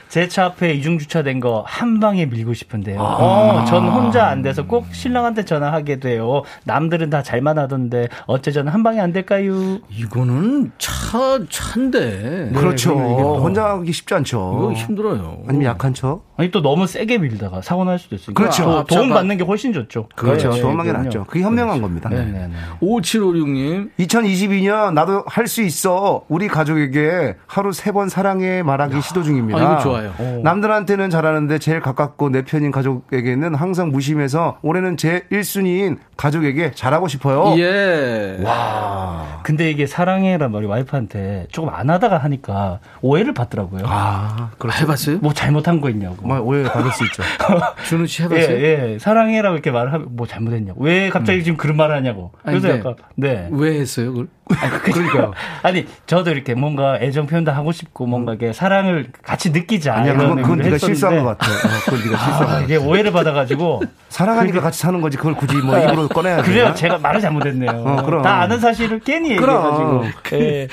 [0.09, 3.01] 제 차 앞에 이중 주차된 거 한 방에 밀고 싶은데요.
[3.01, 3.17] 아.
[3.19, 6.43] 어, 전 혼자 안 돼서 꼭 신랑한테 전화하게 돼요.
[6.65, 9.79] 남들은 다 잘만 하던데 어째 저는 한 방에 안 될까요?
[9.91, 12.51] 이거는 차 차인데.
[12.55, 12.95] 그렇죠.
[12.99, 14.57] 네, 이게 또 혼자 하기 쉽지 않죠.
[14.59, 15.39] 이거 힘들어요.
[15.49, 16.23] 아니면 약한 척?
[16.37, 18.65] 아니 또 너무 세게 밀다가 사고 날 수도 있으니까 그렇죠.
[18.65, 20.09] 도- 도움 받는 게 훨씬 좋죠.
[20.15, 20.51] 그렇죠.
[20.51, 21.05] 네, 도움하기 그럼요.
[21.05, 21.25] 낫죠.
[21.25, 22.09] 그게 현명한 겁니다.
[22.09, 22.53] 네, 네, 네.
[22.81, 23.91] 5756님.
[23.99, 26.25] 2022년 나도 할 수 있어.
[26.29, 29.59] 우리 가족에게 하루 세 번 사랑해 말하기 시도 중입니다.
[29.59, 29.98] 아, 이거 좋아요.
[30.19, 30.41] 오.
[30.43, 37.55] 남들한테는 잘하는데 제일 가깝고 내 편인 가족에게는 항상 무심해서 올해는 제 1순위인 가족에게 잘하고 싶어요.
[37.59, 38.39] 예.
[38.43, 39.41] 와.
[39.43, 43.83] 근데 이게 사랑해란 말이 와이프한테 조금 안 하다가 하니까 오해를 받더라고요.
[43.87, 45.19] 아, 해봤어요?
[45.19, 46.27] 뭐 잘못한 거 있냐고.
[46.27, 47.23] 뭐 오해 받을 수 있죠.
[47.87, 48.57] 준우 씨 해봤어요?
[48.57, 48.99] 예, 예.
[48.99, 50.83] 사랑해라고 이렇게 말을 하면 뭐 잘못했냐고.
[50.83, 52.33] 왜 갑자기 지금 그런 말을 하냐고.
[52.43, 53.49] 아니, 그래서 근데 약간 네.
[53.53, 54.29] 왜 했어요, 그걸?
[54.49, 55.33] 그러니까요.
[55.63, 59.95] 아니 저도 이렇게 뭔가 애정 표현도 하고 싶고 뭔가 이게 사랑을 같이 느끼자.
[59.95, 61.51] 아니야, 그건, 그건 네가 실수한 것 같아.
[61.51, 62.61] 어, 그건 네가 실수한 것 아, 같아.
[62.63, 65.17] 이게 오해를 받아가지고 사랑하니까 같이 사는 거지.
[65.17, 66.43] 그걸 굳이 뭐 입으로 꺼내야 돼.
[66.43, 66.75] 그래요.
[66.75, 67.71] 제가 말을 잘못했네요.
[67.71, 68.23] 어, 그럼.
[68.23, 69.25] 다 아는 사실을 그럼.
[69.25, 70.05] 얘기해가지고.
[70.35, 70.69] 예.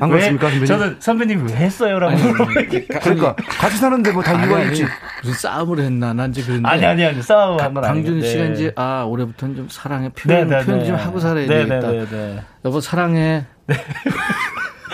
[0.00, 0.66] 안 그렇습니까, 왜- 선배님?
[0.66, 4.84] 저는 선배님 왜 했어요라고 물어보니까 그러니까 같이 사는데 뭐 다 이유가 있지.
[5.22, 6.12] 무슨 싸움을 했나?
[6.12, 6.68] 난 이제 그런데.
[6.68, 8.06] 아니 아니 아니 싸움 한건 아니고.
[8.08, 8.52] 강준 씨가 네.
[8.52, 10.86] 이제 아 올해부터는 좀 사랑해 표현 네, 네, 표현 네.
[10.86, 11.88] 좀 하고 살아야 네, 되겠다.
[11.90, 12.42] 네, 네, 네.
[12.64, 13.44] 여보 사랑해.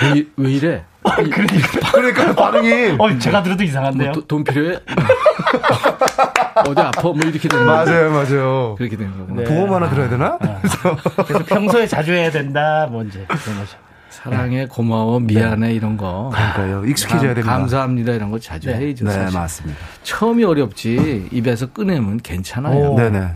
[0.02, 0.84] 왜, 왜 이래?
[1.04, 2.96] 그러니까 반응이.
[2.98, 4.10] 어, 제가 들어도 이상한데요.
[4.10, 4.78] 뭐 도- 돈 필요해?
[6.66, 7.02] 어디 아파?
[7.02, 8.34] 뭐 이렇게 되는 맞아요, 거죠.
[8.36, 8.74] 맞아요.
[8.76, 9.42] 그렇게 되는 거구나.
[9.42, 9.44] 네.
[9.44, 10.38] 보험 하나 들어야 되나?
[11.26, 12.88] 그래서 평소에 자주 해야 된다.
[12.90, 13.76] 뭐 이제 그런 거죠.
[14.14, 16.30] 사랑해, 고마워, 미안해 이런 거.
[16.32, 16.84] 그러니까요.
[16.86, 17.52] 익숙해져야 감- 됩니다.
[17.58, 19.04] 감사합니다 이런 거 자주 해야죠.
[19.06, 19.38] 네, 사실.
[19.38, 19.80] 맞습니다.
[20.04, 22.92] 처음이 어렵지 입에서 꺼내면 괜찮아요.
[22.92, 22.96] 오.
[22.96, 23.28] 네네.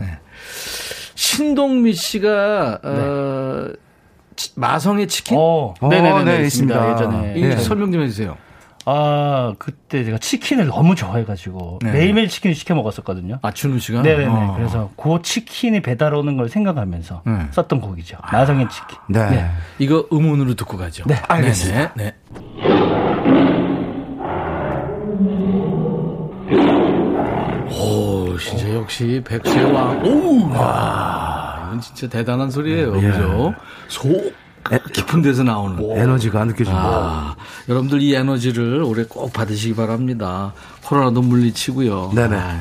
[1.15, 3.67] 신동미 씨가 어,
[4.35, 6.47] 치- 마성의 치킨 어, 어, 네네네 네, 있습니다.
[6.47, 6.93] 있습니다.
[6.93, 7.33] 예전에.
[7.37, 7.57] 이 네.
[7.57, 8.37] 설명 좀 해주세요.
[8.91, 11.91] 아 그때 제가 치킨을 너무 좋아해가지고 네.
[11.91, 13.37] 매일매일 치킨을 시켜 먹었었거든요.
[13.43, 14.25] 아 준우 씨가 네네네.
[14.25, 14.55] 어.
[14.57, 17.47] 그래서 그 치킨이 배달 오는 걸 생각하면서 네.
[17.51, 18.17] 썼던 곡이죠.
[18.31, 18.97] 마성의 치킨.
[19.07, 19.29] 네.
[19.29, 19.51] 네.
[19.77, 21.03] 이거 음원으로 듣고 가죠.
[21.05, 21.93] 네, 알겠습니다.
[21.95, 22.15] 네, 네.
[27.71, 30.03] 오, 진짜 역시 백세의 왕.
[30.03, 32.97] 오, 와, 이건 진짜 대단한 소리예요.
[32.97, 33.01] 예.
[33.01, 33.53] 그죠?
[33.87, 34.33] 속
[34.93, 35.77] 깊은 데서 나오는.
[35.97, 36.83] 에너지가 느껴집니다.
[36.83, 37.35] 아,
[37.67, 40.53] 여러분들 이 에너지를 올해 꼭 받으시기 바랍니다.
[40.83, 42.11] 코로나도 물리치고요.
[42.15, 42.35] 네네.
[42.35, 42.59] 아유.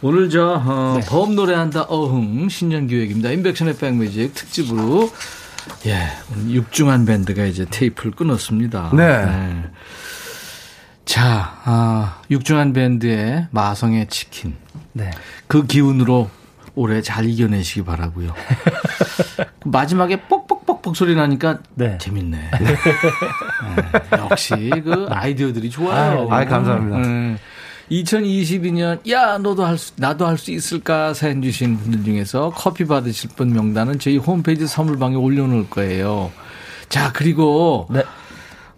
[0.00, 3.30] 오늘 저 어, 범 노래한다 어흥 신년 기획입니다.
[3.30, 5.10] 인백션의 백뮤직 특집으로
[5.86, 6.08] 예
[6.48, 8.90] 육중한 밴드가 이제 테이프를 끊었습니다.
[8.94, 9.64] 네.
[11.04, 14.54] 자, 아, 육중한 밴드의 마성의 치킨.
[14.92, 15.10] 네.
[15.46, 16.28] 그 기운으로
[16.74, 18.34] 올해 잘 이겨내시기 바라고요.
[19.64, 20.46] 마지막에 뻑
[20.88, 21.98] 뻑뻑뻑 소리 나니까 네.
[21.98, 22.36] 재밌네.
[22.60, 24.54] 네, 역시
[24.84, 26.26] 그 아이디어들이 좋아요.
[26.30, 26.98] 아이, 감사합니다.
[26.98, 27.36] 네.
[27.90, 33.30] 2022년 야 너도 할 수, 나도 할 수 있을까 사연 주신 분들 중에서 커피 받으실
[33.34, 36.30] 분 명단은 저희 홈페이지 선물방에 올려놓을 거예요.
[36.88, 38.02] 자 그리고 네.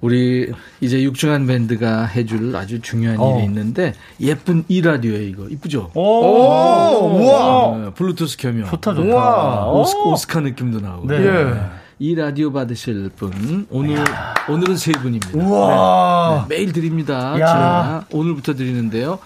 [0.00, 0.50] 우리
[0.80, 3.36] 이제 육중한 밴드가 해줄 아주 중요한 어.
[3.36, 5.90] 일이 있는데 예쁜 이 라디오에 이거 이쁘죠?
[5.94, 7.64] 오, 우와.
[7.64, 8.70] 어, 블루투스 겸용.
[8.70, 9.02] 좋다 좋다.
[9.14, 9.72] 우와.
[9.72, 10.12] 오스, 오.
[10.12, 11.06] 오스카 느낌도 나오고.
[11.08, 11.16] 네.
[11.16, 11.79] 예.
[12.02, 14.02] 이 라디오 받으실 분 오늘
[14.48, 15.32] 오늘은 세 분입니다.
[15.34, 16.46] 우와.
[16.48, 17.38] 네, 매일 드립니다.
[17.38, 17.46] 야.
[17.46, 19.18] 제가 오늘부터 드리는데요.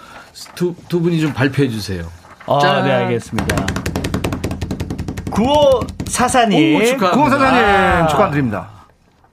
[0.56, 2.04] 두, 두 분이 좀 발표해 주세요.
[2.46, 2.82] 아, 짠.
[2.82, 3.66] 네 알겠습니다.
[5.30, 6.74] 구호 사사님.
[6.74, 7.12] 오, 축하.
[7.12, 8.06] 구호 사장님 아.
[8.08, 8.68] 축하드립니다.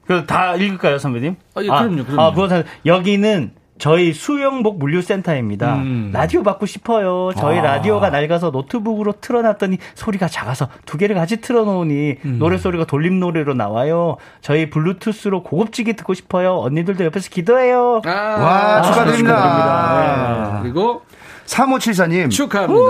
[0.05, 1.35] 그다 읽을까요, 선배님?
[1.55, 2.21] 아, 예, 그럼요, 그럼요.
[2.21, 5.77] 아, 구호 사 여기는 저희 수영복 물류센터입니다.
[5.77, 6.11] 음.
[6.13, 7.31] 라디오 받고 싶어요.
[7.35, 7.63] 저희 아.
[7.63, 12.35] 라디오가 낡아서 노트북으로 틀어놨더니 소리가 작아서 두 개를 같이 틀어놓으니 음.
[12.37, 14.17] 노래 소리가 돌림 노래로 나와요.
[14.41, 16.59] 저희 블루투스로 고급지게 듣고 싶어요.
[16.59, 18.01] 언니들도 옆에서 기도해요.
[18.05, 19.35] 와, 축하드립니다.
[19.35, 20.51] 축하드립니다.
[20.53, 20.59] 네.
[20.61, 21.01] 그리고
[21.47, 22.29] 3574님.
[22.29, 22.81] 축하합니다.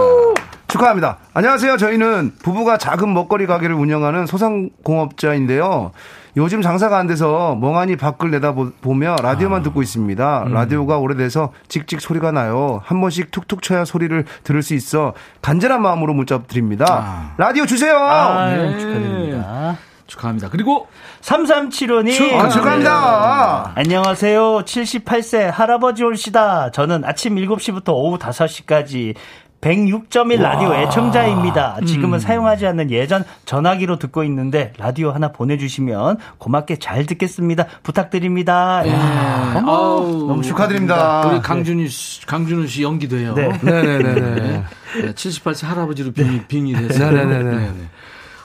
[0.67, 1.17] 축하합니다.
[1.33, 1.77] 안녕하세요.
[1.77, 5.93] 저희는 부부가 작은 먹거리 가게를 운영하는 소상공업자인데요.
[6.37, 10.45] 요즘 장사가 안 돼서 멍하니 밖을 내다보며 라디오만 듣고 있습니다.
[10.49, 12.81] 라디오가 오래돼서 찍찍 소리가 나요.
[12.85, 17.33] 한 번씩 툭툭 쳐야 소리를 들을 수 있어 간절한 마음으로 문자 드립니다.
[17.37, 17.97] 라디오 주세요.
[17.97, 18.79] 아유, 네.
[18.79, 19.77] 축하드립니다.
[20.07, 20.49] 축하합니다.
[20.49, 20.87] 그리고
[21.21, 22.33] 3375님.
[22.37, 23.71] 아, 축하합니다.
[23.75, 24.63] 안녕하세요.
[24.65, 26.69] 78세 할아버지 올시다.
[26.71, 29.15] 저는 아침 7시부터 오후 5시까지
[29.61, 31.77] 106.1 라디오 애청자입니다.
[31.85, 37.67] 지금은 사용하지 않는 예전 전화기로 듣고 있는데 라디오 하나 보내주시면 고맙게 잘 듣겠습니다.
[37.83, 38.81] 부탁드립니다.
[38.87, 41.27] 야, 어머, 아우, 너무 축하드립니다.
[41.27, 43.33] 우리 강준희 씨, 강준호 씨 연기도 해요.
[43.35, 43.49] 네.
[43.61, 44.63] 네네네네.
[45.03, 47.11] 네, 78세 할아버지로 빙의, 빙의해서.
[47.11, 47.71] 네네네네.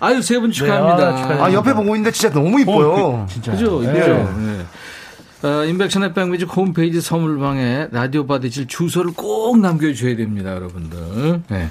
[0.01, 0.97] 아유, 세 분 축하합니다.
[0.98, 1.44] 네, 아, 축하드립니다.
[1.47, 3.24] 아, 옆에 보고 있는데 진짜 너무 이뻐요.
[3.30, 3.52] 진짜.
[3.52, 3.80] 그죠?
[3.80, 3.88] 네.
[3.88, 4.14] 이쁘죠?
[4.38, 4.66] 네.
[5.43, 11.43] 어, 인백션의 백뮤직 홈페이지 선물방에 라디오 받으실 주소를 꼭 남겨주셔야 됩니다, 여러분들.
[11.49, 11.69] 네.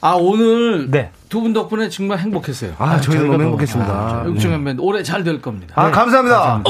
[0.00, 1.10] 아, 오늘 네.
[1.28, 2.74] 두 분 덕분에 정말 행복했어요.
[2.78, 4.24] 아, 저희가 너무 더- 행복했습니다.
[4.26, 5.74] 육중한 밴드 올해 잘 될 겁니다.
[5.76, 6.62] 아, 감사합니다.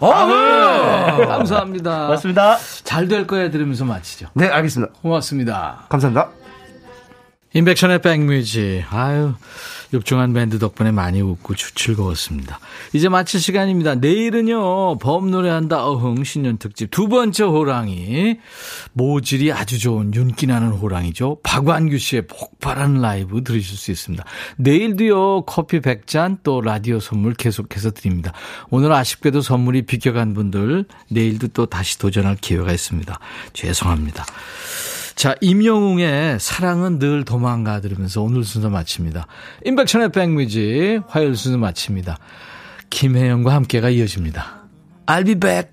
[0.00, 1.26] 아, 네.
[1.26, 2.08] 감사합니다.
[2.08, 2.56] 맞습니다.
[2.84, 4.28] 잘 될 거야 들으면서 마치죠.
[4.34, 4.92] 네, 알겠습니다.
[5.02, 5.84] 고맙습니다.
[5.90, 6.30] 감사합니다.
[7.52, 8.84] 인백션의 백뮤직.
[8.90, 9.34] 아유,
[9.92, 12.60] 육중한 밴드 덕분에 많이 웃고 주- 즐거웠습니다.
[12.92, 13.96] 이제 마칠 시간입니다.
[13.96, 18.38] 내일은요, 범 노래한다 어흥 신년 특집 두 번째 호랑이.
[18.92, 21.38] 모질이 아주 좋은 윤기나는 호랑이죠.
[21.42, 24.24] 박완규 씨의 폭발하는 라이브 들으실 수 있습니다.
[24.58, 28.32] 내일도요, 커피 100잔 또 라디오 선물 계속해서 드립니다.
[28.70, 33.18] 오늘 아쉽게도 선물이 비껴간 분들, 내일도 또 다시 도전할 기회가 있습니다.
[33.52, 34.24] 죄송합니다.
[35.20, 39.26] 자, 임영웅의 사랑은 늘 도망가 들으면서 오늘 순서 마칩니다.
[39.66, 42.16] 인백천의 백뮤직 화요일 순서 마칩니다.
[42.88, 44.62] 김혜영과 함께가 이어집니다.
[45.04, 45.68] I'll be back.